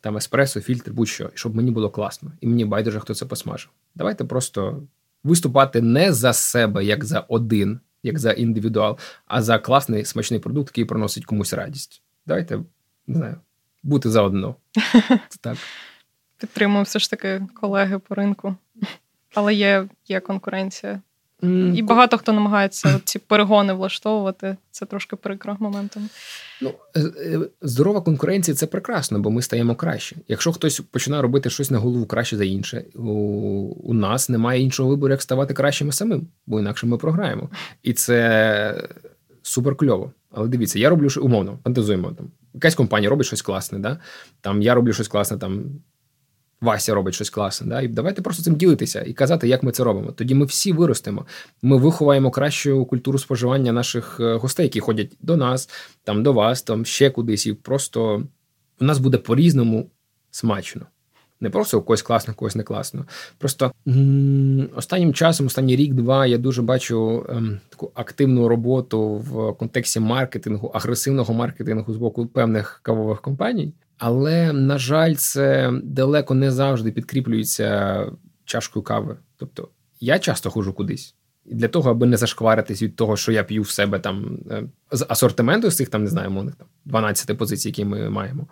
[0.00, 2.32] там еспресо, фільтр, будь-що, щоб мені було класно.
[2.40, 3.70] І мені байдуже, хто це посмажив.
[3.94, 4.82] Давайте просто
[5.26, 10.68] виступати не за себе, як за один, як за індивідуал, а за класний смачний продукт,
[10.68, 12.02] який приносить комусь радість.
[12.26, 12.56] Давайте
[13.06, 13.36] не знаю,
[13.82, 14.56] бути заодно.
[15.28, 15.56] Це так.
[16.38, 18.56] Підтримую все ж таки колеги по ринку,
[19.34, 21.02] але є, є конкуренція.
[21.74, 24.56] І багато хто намагається ці перегони влаштовувати.
[24.70, 26.08] Це трошки прикро моментом.
[26.62, 30.16] Ну, е, е, здорова конкуренція це прекрасно, бо ми стаємо краще.
[30.28, 33.10] Якщо хтось починає робити щось на голову краще за інше, у,
[33.82, 37.50] у нас немає іншого вибору, як ставати кращими самим, бо інакше ми програємо.
[37.82, 38.88] І це
[39.42, 40.12] супер кльово.
[40.30, 42.26] Але дивіться, я роблю умовно, фантазуємо там.
[42.54, 43.98] Якась компанія робить щось класне, да?
[44.40, 45.64] там я роблю щось класне, там
[46.60, 47.66] Вася робить щось класне.
[47.66, 47.80] Да?
[47.80, 50.12] І давайте просто цим ділитися і казати, як ми це робимо.
[50.12, 51.26] Тоді ми всі виростемо.
[51.62, 55.68] Ми виховаємо кращу культуру споживання наших е, гостей, які ходять до нас,
[56.04, 57.46] там до вас, там ще кудись.
[57.46, 58.22] І просто
[58.80, 59.90] у нас буде по-різному
[60.30, 60.86] смачно.
[61.40, 63.06] Не просто у когось класно, у когось не класно.
[63.38, 63.72] Просто
[64.74, 71.34] останнім часом, останній рік-два, я дуже бачу ем, таку активну роботу в контексті маркетингу, агресивного
[71.34, 73.72] маркетингу з боку певних кавових компаній.
[73.98, 78.06] Але, на жаль, це далеко не завжди підкріплюється
[78.44, 79.16] чашкою кави.
[79.36, 79.68] Тобто
[80.00, 81.14] я часто ходжу кудись.
[81.46, 84.62] І для того, аби не зашкваритись від того, що я п'ю в себе там е,
[84.92, 88.46] з асортименту з цих там, не знаю, мовних там 12 позицій, які ми маємо.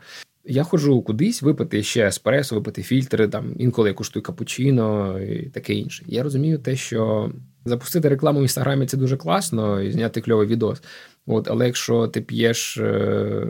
[0.44, 5.74] Я ходжу кудись випити ще еспресо, випити фільтри, там інколи я куштую капучино і таке
[5.74, 6.04] інше.
[6.06, 7.32] Я розумію те, що
[7.64, 10.82] запустити рекламу в інстаграмі це дуже класно і зняти кльовий відос.
[11.26, 13.46] От, Але якщо ти п'єш е,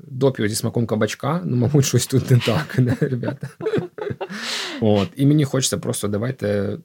[0.00, 3.48] допіо зі смаком кабачка, ну, мабуть, щось тут не так, не, ребята.
[4.80, 6.78] От, І мені хочеться просто давайте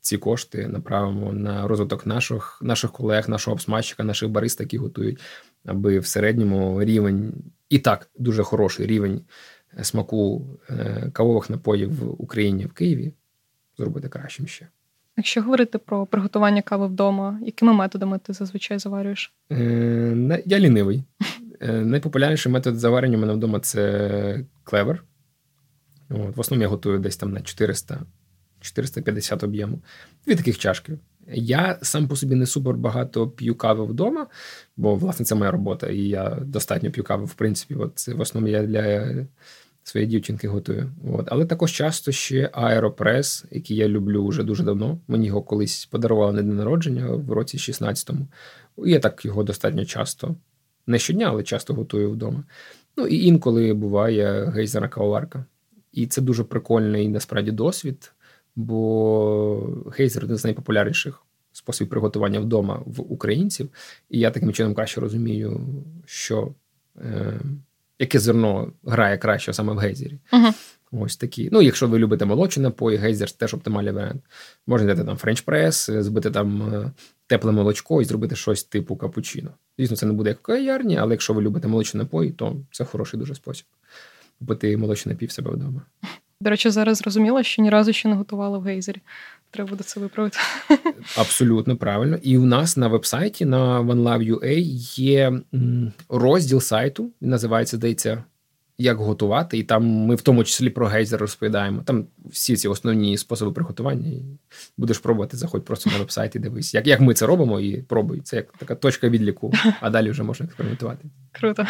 [0.00, 5.20] ці кошти направимо на розвиток наших наших колег, нашого обсмачика, наших барист, які готують,
[5.64, 7.34] аби в середньому рівень,
[7.68, 9.20] і так дуже хороший рівень
[9.82, 13.12] смаку е, кавових напоїв в Україні в Києві
[13.78, 14.68] зробити кращим ще.
[15.20, 19.32] Якщо говорити про приготування кави вдома, якими методами ти зазвичай заварюєш?
[19.52, 21.04] Е, Я лінивий.
[21.60, 25.04] Е, найпопулярніший метод заварення у мене вдома це Clever.
[26.10, 28.00] От, В основному я готую десь там на 400
[28.60, 29.78] 450 об'єму.
[30.26, 30.98] Дві таких чашки.
[31.32, 34.26] Я сам по собі не супер багато п'ю кави вдома,
[34.76, 37.74] бо, власне, це моя робота, і я достатньо п'ю кави, в принципі.
[37.74, 39.10] От в основному я для
[39.90, 40.92] своєї дівчинки готую.
[41.12, 41.28] От.
[41.30, 44.98] Але також часто ще аеропрес, який я люблю вже дуже давно.
[45.08, 48.26] Мені його колись подарували на день народження в році 16-му.
[48.76, 50.36] Я так його достатньо часто,
[50.86, 52.44] не щодня, але часто готую вдома.
[52.96, 55.44] Ну і інколи буває гейзерна кавоварка.
[55.92, 58.12] І це дуже прикольний насправді досвід,
[58.56, 61.22] бо гейзер один з найпопулярніших
[61.52, 63.70] способів приготування вдома в українців.
[64.10, 65.60] І я таким чином краще розумію,
[66.06, 66.54] що.
[66.96, 67.40] Е,
[68.00, 70.18] яке зерно грає краще саме в гейзері.
[70.32, 70.52] Uh-huh.
[70.92, 71.48] Ось такі.
[71.52, 74.22] Ну, якщо ви любите молочні напої, гейзер теж оптимальний варіант.
[74.66, 76.92] Можна взяти там френч-прес, збити там е,
[77.26, 79.50] тепле молочко і зробити щось типу капучино.
[79.78, 82.84] Звісно, це не буде як в кав'ярні, але якщо ви любите молочні напої, то це
[82.84, 83.66] хороший дуже спосіб.
[84.38, 85.82] Купити молочний напій в себе вдома.
[86.40, 89.00] До речі, зараз зрозуміла, що ні разу ще не готувала в гейзері.
[89.50, 90.38] Треба буде це виправити.
[91.16, 92.18] Абсолютно правильно.
[92.22, 94.58] І у нас на вебсайті на OneLove.ua
[95.00, 95.32] є
[96.08, 98.24] розділ сайту, він називається, здається,
[98.78, 99.58] як готувати.
[99.58, 101.82] І там ми в тому числі про гейзер розповідаємо.
[101.84, 104.08] Там всі ці основні способи приготування.
[104.08, 104.22] І
[104.76, 108.20] Будеш пробувати, заходь просто на вебсайт і дивись, як як ми це робимо, і пробуй.
[108.20, 111.08] Це як така точка відліку, а далі вже можна експериментувати.
[111.32, 111.66] Круто.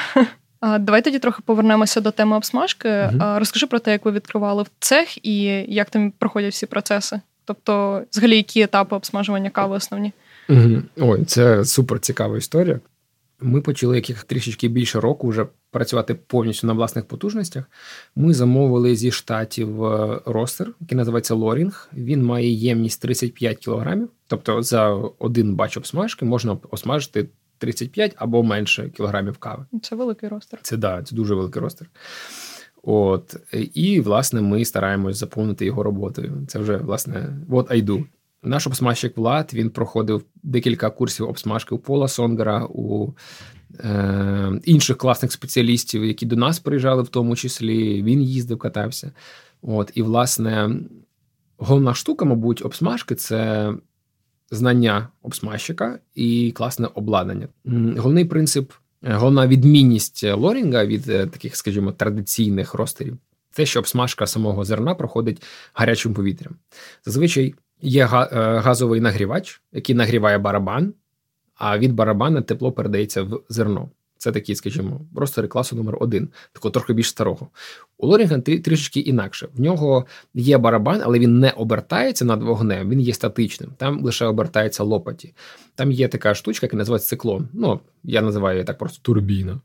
[0.61, 2.89] А Давай тоді трохи повернемося до теми обсмажки.
[2.89, 7.20] uh Розкажи про те, як ви відкривали в цех і як там проходять всі процеси.
[7.51, 10.12] Тобто, взагалі, які етапи обсмажування кави основні?
[10.48, 10.82] Угу.
[10.96, 12.80] Ой, це супер цікава історія.
[13.40, 17.64] Ми почали яких трішечки більше року вже працювати повністю на власних потужностях.
[18.16, 21.88] Ми замовили зі штатів е, ростер, який називається Лорінг.
[21.92, 24.09] Він має ємність 35 кілограмів.
[24.26, 24.88] Тобто за
[25.18, 27.28] один бач обсмажки можна осмажити
[27.59, 29.66] 35 або менше кілограмів кави.
[29.82, 30.61] Це великий ростер.
[30.62, 31.88] Це да, це дуже великий ростер.
[32.83, 33.37] От,
[33.74, 36.45] І, власне, ми стараємось заповнити його роботою.
[36.49, 38.05] Це вже, власне, what I.
[38.43, 43.14] Наш обсмажчик Влад він проходив декілька курсів обсмажки у Пола Сонгера, у
[43.81, 48.03] е, інших класних спеціалістів, які до нас приїжджали, в тому числі.
[48.03, 49.12] Він їздив, катався.
[49.62, 50.70] От, І, власне,
[51.59, 53.72] головна штука, мабуть, обсмажки це
[54.51, 57.49] знання обсмажчика і класне обладнання.
[57.97, 58.72] Головний принцип,
[59.03, 63.18] головна відмінність лорінга від е, таких, скажімо, традиційних ростерів.
[63.53, 65.42] Те, що обсмажка самого зерна проходить
[65.74, 66.55] гарячим повітрям.
[67.05, 68.09] Зазвичай Є е,
[68.59, 70.94] газовий нагрівач, який нагріває барабан,
[71.55, 73.90] а від барабана тепло передається в зерно.
[74.21, 77.49] Це такий, скажімо, ростери класу номер один, такого трохи більш старого.
[77.99, 79.49] У Лорінга трішечки інакше.
[79.55, 83.71] В нього є барабан, але він не обертається над вогнем, він є статичним.
[83.77, 85.35] Там лише обертається лопаті.
[85.75, 87.49] Там є така штучка, яка називається циклон.
[87.53, 89.61] Ну, я називаю її так просто турбіна.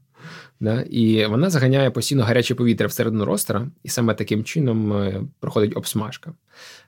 [0.59, 0.81] Да?
[0.81, 6.33] І вона заганяє постійно гаряче повітря всередину ростера, і саме таким чином е, проходить обсмажка.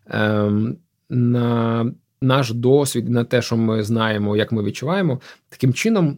[0.09, 0.77] Ем,
[1.09, 1.91] на
[2.21, 6.17] наш досвід, на те, що ми знаємо, як ми відчуваємо, таким чином.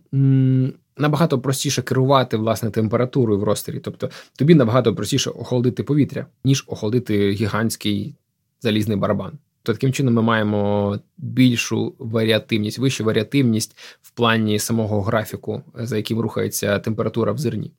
[1.00, 3.80] Набагато простіше керувати власне температурою в ростері.
[3.80, 8.16] Тобто тобі набагато простіше охолодити повітря, ніж охолодити гігантський
[8.62, 9.32] залізний барабан.
[9.64, 16.20] То таким чином ми маємо більшу варіативність, вищу варіативність в плані самого графіку, за яким
[16.20, 17.72] рухається температура в зерні.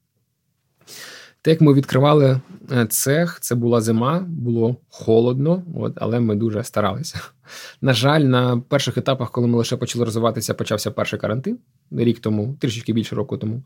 [1.42, 2.40] Те, як ми відкривали
[2.72, 7.20] е, цех, це була зима, було холодно, от, але ми дуже старалися.
[7.80, 11.58] На жаль, на перших етапах, коли ми лише почали розвиватися, почався перший карантин
[11.90, 13.62] рік тому, трішечки більше року тому.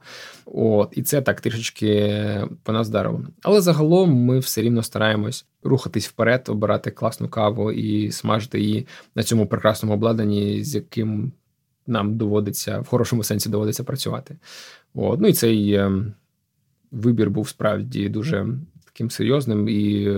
[0.46, 3.22] От, І це так трішечки по нас вдарило.
[3.42, 9.22] Але загалом ми все рівно стараємось рухатись вперед, обирати класну каву і смажити її на
[9.22, 11.32] цьому прекрасному обладнанні, з яким
[11.86, 14.36] нам доводиться в хорошому сенсі доводиться працювати.
[14.94, 15.80] От, Ну і цей.
[16.94, 18.46] Вибір був справді дуже
[18.84, 20.08] таким серйозним і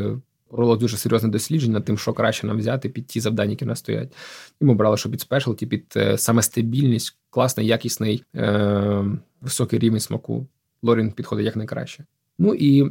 [0.50, 3.68] робило дуже серйозне дослідження над тим, що краще нам взяти під ті завдання, які в
[3.68, 4.12] нас стоять.
[4.60, 9.04] І ми брали, що під спешалті, під е, саме стабільність, класний, якісний, е-
[9.40, 10.46] високий рівень смаку.
[10.82, 12.04] Лорін підходить як найкраще.
[12.38, 12.90] Ну і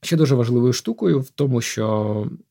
[0.00, 2.45] ще дуже важливою штукою в тому, що Е,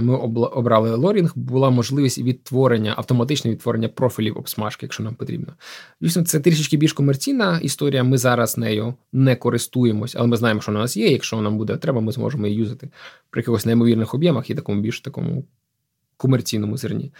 [0.00, 5.52] ми обрали лорінг, була можливість відтворення, автоматичне відтворення профілів обсмажки, якщо нам потрібно.
[6.00, 8.04] Звісно, це трішечки більш комерційна історія.
[8.04, 11.08] Ми зараз нею не користуємось, але ми знаємо, що вона у нас є.
[11.08, 12.88] Якщо нам буде треба, ми зможемо її юзати
[13.30, 15.44] при якихось неймовірних об'ємах і такому більш такому
[16.16, 17.12] комерційному зерні.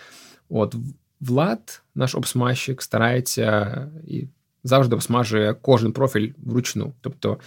[0.48, 0.74] От
[1.20, 4.26] Влад, наш обсмажчик, старається і
[4.64, 6.92] завжди обсмажує кожен профіль вручну.
[7.00, 7.38] Тобто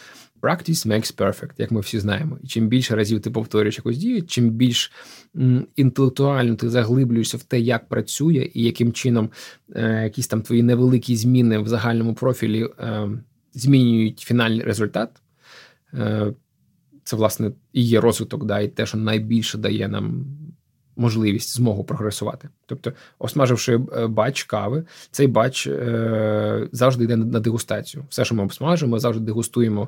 [0.42, 2.38] Practice makes perfect, як ми всі знаємо.
[2.44, 4.92] І чим більше разів ти повторюєш якусь дію, чим більш
[5.76, 9.30] інтелектуально ти заглиблюєшся в те, як працює, і яким чином
[9.76, 13.10] е, якісь там твої невеликі зміни в загальному профілі е,
[13.54, 15.10] змінюють фінальний результат.
[15.94, 16.34] Е,
[17.04, 20.26] Це, власне, і є розвиток, да, і те, що найбільше дає нам.
[20.96, 22.50] Можливість змогу прогресувати.
[22.66, 28.06] Тобто, осмаживши е, бач кави, цей бач е, завжди йде на дегустацію.
[28.10, 29.88] Все, що ми обсмажимо, завжди дегустуємо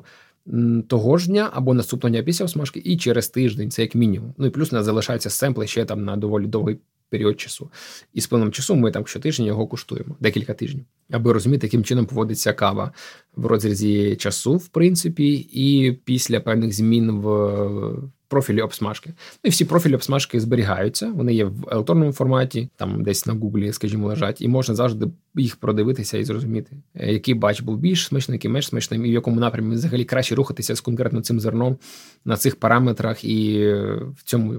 [0.88, 4.34] того ж дня або наступного дня після осмажки, і через тиждень, це як мінімум.
[4.38, 6.78] Ну і плюс у нас залишається семпли ще там на доволі довгий
[7.10, 7.70] період часу.
[8.12, 12.06] І з плином часу ми там щотижня його куштуємо, декілька тижнів, аби розуміти, яким чином
[12.06, 12.92] поводиться кава
[13.36, 19.10] в розрізі часу, в принципі, і після певних змін в профілі обсмажки.
[19.16, 21.12] Ну і всі профілі обсмажки зберігаються.
[21.16, 25.56] Вони є в електронному форматі, там десь на гуглі, скажімо, лежать, і можна завжди їх
[25.56, 29.40] продивитися і зрозуміти, е, який бач був більш смачний, який менш смачним, і в якому
[29.40, 31.76] напрямі взагалі краще рухатися з конкретно цим зерном
[32.24, 33.68] на цих параметрах і
[34.16, 34.58] в цьому е,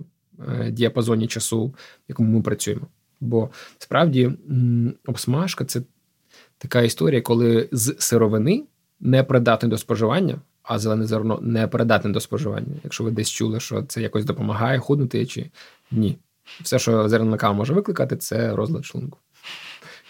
[0.70, 1.76] діапазоні часу, в
[2.08, 2.88] якому ми працюємо.
[3.20, 4.32] Бо справді
[5.08, 5.82] обсмажка це
[6.58, 8.64] така історія, коли з сировини
[9.00, 12.76] не придатний до споживання а зелене зерно не придатне до споживання.
[12.84, 15.52] Якщо ви десь чули, що це якось допомагає худнути чи
[15.92, 16.18] ні.
[16.62, 19.20] Все, що зерна кава може викликати, це розлад шлунку.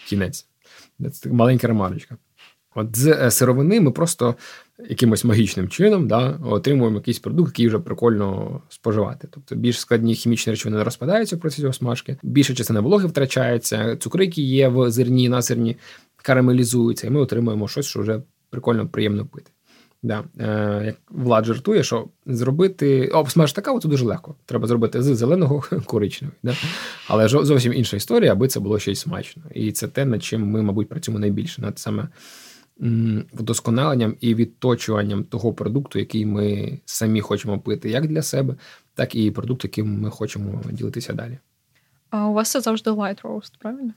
[0.06, 0.46] Кінець.
[1.12, 2.16] Це маленька ремарочка.
[2.76, 4.34] От з е, сировини ми просто
[4.88, 9.28] якимось магічним чином да, отримуємо якийсь продукт, який вже прикольно споживати.
[9.30, 14.42] Тобто більш складні хімічні речовини розпадаються в процесі осмажки, більша частина вологи втрачається, цукри, які
[14.42, 15.76] є в зерні, на зерні,
[16.16, 19.50] карамелізуються, і ми отримуємо щось, що вже прикольно приємно пити.
[20.02, 20.24] Да.
[20.40, 24.34] Е, Як Влад жартує, що зробити обсмажити каву це дуже легко.
[24.46, 26.36] Треба зробити з зеленого коричневий.
[26.42, 26.54] Да?
[27.08, 29.42] Але зовсім інша історія, аби це було щось смачно.
[29.54, 32.08] І це те, над чим ми, мабуть, працюємо найбільше над саме
[33.32, 38.54] вдосконаленням і відточуванням того продукту, який ми самі хочемо пити, як для себе,
[38.94, 41.38] так і продукт, яким ми хочемо ділитися далі.
[42.10, 43.92] А у вас це завжди light roast, правильно?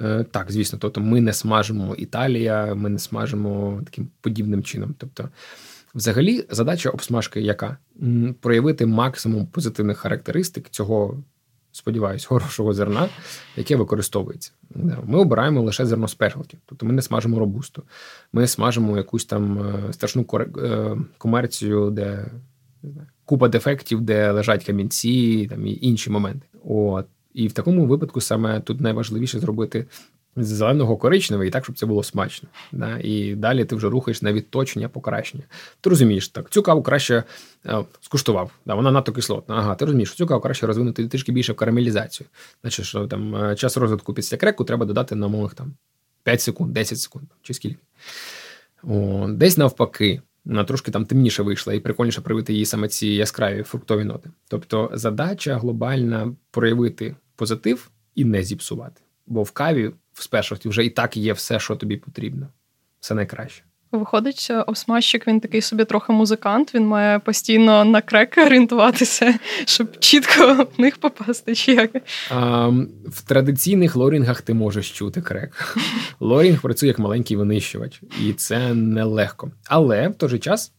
[0.00, 4.94] Е, так, звісно, тобто ми не смажимо Італія, ми не смажимо таким подібним чином.
[4.98, 5.28] Тобто
[5.94, 7.76] Взагалі, задача обсмажки яка?
[8.40, 11.22] Проявити максимум позитивних характеристик цього,
[11.72, 13.08] сподіваюсь, хорошого зерна,
[13.56, 14.52] яке використовується.
[15.04, 17.82] Ми обираємо лише зерно спешалті, тобто ми не смажимо робусту,
[18.32, 22.26] ми смажимо якусь там е, страшну е, комерцію, де
[22.82, 26.46] не знаю, купа дефектів, де лежать камінці там і інші моменти.
[26.64, 27.06] От.
[27.34, 29.86] І в такому випадку саме тут найважливіше зробити
[30.36, 32.48] зеленого коричневий, і так, щоб це було смачно.
[32.72, 32.98] Да?
[32.98, 35.44] І далі ти вже рухаєш на відточення, покращення.
[35.80, 37.24] Ти розумієш, так, цю каву краще
[37.66, 39.54] е, скуштував, да, вона надто кислотна.
[39.54, 42.26] Ага, ти розумієш, цю каву краще розвинути трішки більше в карамелізацію.
[42.62, 45.74] Значить, що там е, час розвитку після креку треба додати на умовах там
[46.22, 47.78] 5 секунд, 10 секунд чи скільки.
[48.82, 50.22] О, Десь навпаки.
[50.44, 54.30] Вона трошки там темніше вийшла, і прикольніше проявити її саме ці яскраві фруктові ноти.
[54.48, 59.02] Тобто задача глобальна проявити позитив і не зіпсувати.
[59.26, 62.48] Бо в каві в спешалті вже і так є все, що тобі потрібно.
[63.00, 63.62] Все найкраще.
[63.92, 69.34] Виходить, обсмажчик він такий собі трохи музикант, він має постійно на креки орієнтуватися,
[69.64, 71.54] щоб чітко в них попасти.
[71.54, 71.90] чи як?
[72.30, 72.68] А,
[73.06, 75.76] В традиційних лорінгах ти можеш чути крек.
[76.20, 79.50] Лорінг працює як маленький винищувач, і це нелегко.
[79.66, 80.72] Але в той же час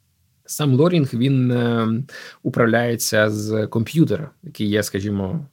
[0.46, 1.88] сам лорінг він е,
[2.44, 5.46] управляється з комп'ютера, який є, скажімо,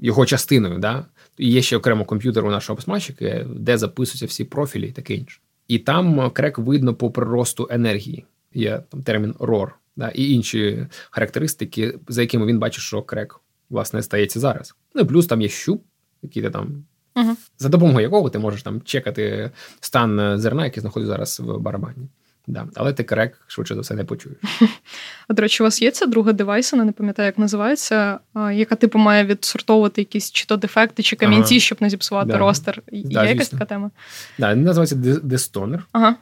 [0.00, 0.78] його частиною.
[0.78, 1.06] Да?
[1.38, 5.40] Є ще окремо комп'ютер у нашого обсмажчика, де записуються всі профілі і таке інше.
[5.68, 8.24] І там крек видно по приросту енергії.
[8.54, 14.02] Є там термін ROR, да, і інші характеристики, за якими він бачить, що крек власне
[14.02, 14.74] стається зараз.
[14.94, 15.84] Ну і плюс там є щуп,
[16.22, 16.84] який ти там.
[17.14, 22.08] uh За допомогою якого ти можеш там чекати стан зерна, який знаходиться зараз в барабані.
[22.46, 22.68] Да.
[22.74, 24.38] Але ти крек швидше за все не почуєш.
[25.28, 28.18] А до речі, у вас є ця друга девайс, не пам'ятаю, як називається,
[28.52, 31.60] яка типу має відсортовувати якісь чи то дефекти, чи камінці, ага.
[31.60, 32.38] щоб не зіпсувати да.
[32.38, 32.82] ростер.
[32.92, 33.90] Є да, якась така тема?
[34.38, 35.80] Да, він називається Destoner.
[35.92, 36.16] Ага.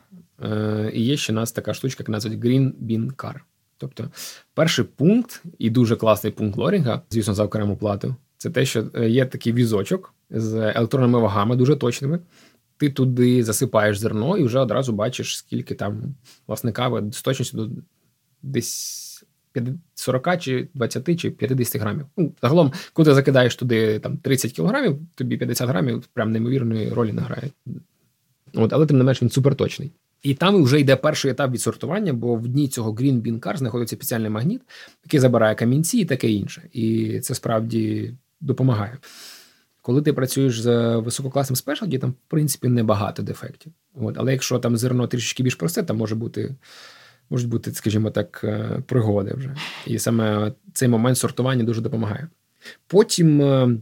[0.44, 3.34] Е, І є ще у нас така штучка, яка називається Green Bean Car.
[3.78, 4.08] Тобто,
[4.54, 9.08] перший пункт, і дуже класний пункт лорінга, звісно, за окрему плату, це те, що е,
[9.08, 12.18] є такий візочок з електронними вагами, дуже точними
[12.80, 16.14] ти туди засипаєш зерно і вже одразу бачиш, скільки там
[16.46, 17.82] власне кави з точністю до
[18.42, 19.24] десь
[19.94, 22.06] 40 чи 20 чи 50 грамів.
[22.16, 27.12] Ну, Загалом, коли ти закидаєш туди там 30 кілограмів, тобі 50 грамів прям неймовірної ролі
[27.12, 27.50] награє.
[28.54, 29.92] От, Але тим не менш він суперточний.
[30.22, 33.96] І там вже йде перший етап відсортування, бо в дні цього Green Bean Car знаходиться
[33.96, 34.62] спеціальний магніт,
[35.04, 36.62] який забирає камінці і таке інше.
[36.72, 38.98] І це справді допомагає.
[39.82, 43.72] Коли ти працюєш з висококласним спешалді, там, в принципі, небагато дефектів.
[43.94, 44.16] От.
[44.18, 46.54] Але якщо там зерно трішки більш просте, там може бути,
[47.30, 49.56] можуть бути, скажімо так, е, пригоди вже.
[49.86, 52.28] І саме цей момент сортування дуже допомагає.
[52.86, 53.76] Потім е,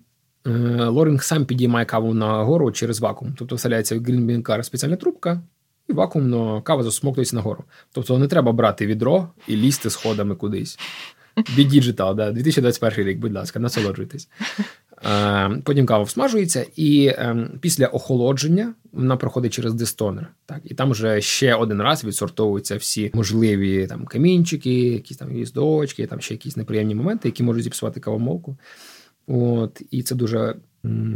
[0.47, 0.51] е,
[0.85, 3.35] Лорінг сам підіймає каву на гору через вакуум.
[3.39, 5.43] Тобто вселяється в Green спеціальна трубка,
[5.89, 7.65] і вакуумно кава засмоктується нагору.
[7.93, 10.79] Тобто не треба брати відро і лізти сходами кудись.
[11.37, 14.29] Digital, да, 2021 рік, будь ласка, насолоджуйтесь.
[15.07, 20.27] Е, потім кава всмажується, і е, після охолодження вона проходить через дистонер.
[20.47, 26.07] Так, і там вже ще один раз відсортовуються всі можливі там камінчики, якісь там гвіздочки,
[26.07, 28.57] там ще якісь неприємні моменти, які можуть зіпсувати кавомолку.
[29.27, 30.55] От, І це дуже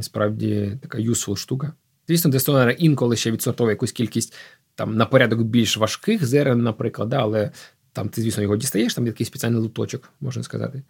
[0.01, 1.73] справді така юсфул штука.
[2.09, 4.35] Звісно, дистонер інколи ще відсортовує якусь кількість
[4.75, 7.51] там на порядок більш важких зерен, наприклад, але
[7.93, 10.83] там ти, звісно, його дістаєш, там є такий спеціальний луточок, можна сказати.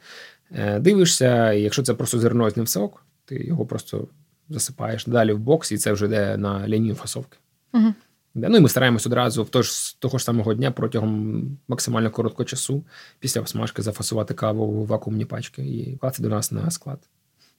[0.54, 4.08] Е, дивишся, і якщо це просто зерно з ним все ок, ти його просто
[4.48, 7.38] засипаєш далі в бокс, і це вже йде на лінію фасовки.
[7.72, 7.94] Угу.
[8.34, 12.44] Ну і ми стараємось одразу в того ж, того ж самого дня протягом максимально короткого
[12.44, 12.84] часу
[13.18, 16.98] після обсмажки зафасувати каву в вакуумні пачки і класти до нас на склад,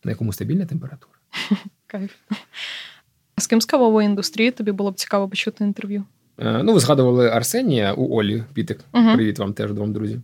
[0.03, 1.13] на якому стабільна температура.
[1.87, 2.11] Кайф.
[3.35, 6.03] А з ким з кавової індустрії тобі було б цікаво почути інтерв'ю?
[6.37, 8.79] Е, ну, ви згадували Арсенія у Олі Пітик.
[8.93, 9.13] Угу.
[9.13, 10.19] Привіт вам теж двом друзі.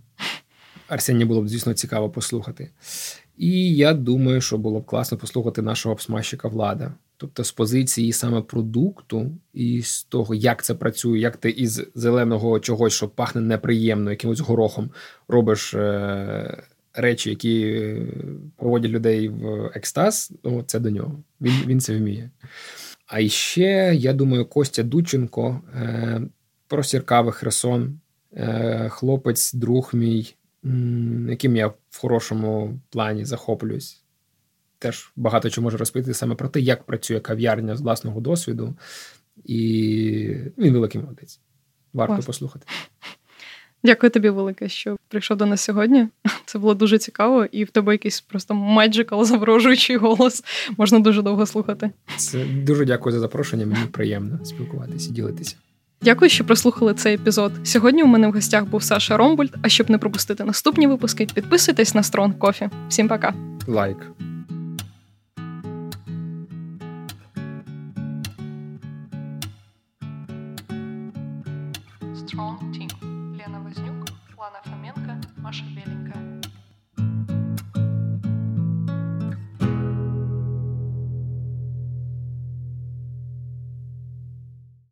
[0.89, 2.69] Арсенія було б, звісно, цікаво послухати.
[3.37, 6.93] І я думаю, що було б класно послухати нашого обсмажчика влада.
[7.17, 12.59] Тобто з позиції саме продукту, і з того, як це працює, як ти із зеленого
[12.59, 14.89] чогось, що пахне неприємно, якимось горохом,
[15.27, 16.63] робиш е-
[16.93, 17.95] речі, які
[18.57, 21.23] проводять людей в екстаз, ну, це до нього.
[21.41, 22.29] Він, Він це вміє.
[23.07, 26.21] А ще, я думаю, Костя Дученко, е,
[26.67, 27.99] простір кави Херсон,
[28.33, 30.35] е, хлопець, друг мій,
[31.29, 34.03] яким я в хорошому плані захоплююсь.
[34.79, 38.75] Теж багато чого можу розповісти саме про те, як працює кав'ярня з власного досвіду,
[39.45, 41.39] і він великий молодець.
[41.93, 42.25] Варто Клас.
[42.25, 42.65] послухати.
[43.83, 46.07] Дякую тобі, велике, що прийшов до нас сьогодні.
[46.45, 50.43] Це було дуже цікаво, і в тебе якийсь просто magical заворожуючий голос.
[50.77, 51.91] Можна дуже довго слухати.
[52.17, 53.65] Це дуже дякую за запрошення.
[53.65, 55.55] Мені приємно спілкуватися і ділитися.
[56.01, 57.51] Дякую, що прослухали цей епізод.
[57.63, 59.55] Сьогодні у мене в гостях був Саша Ромбульд.
[59.61, 62.69] А щоб не пропустити наступні випуски, підписуйтесь на Strong Coffee.
[62.89, 63.33] Всім пока.
[63.67, 63.97] Лайк.
[63.97, 64.28] Strong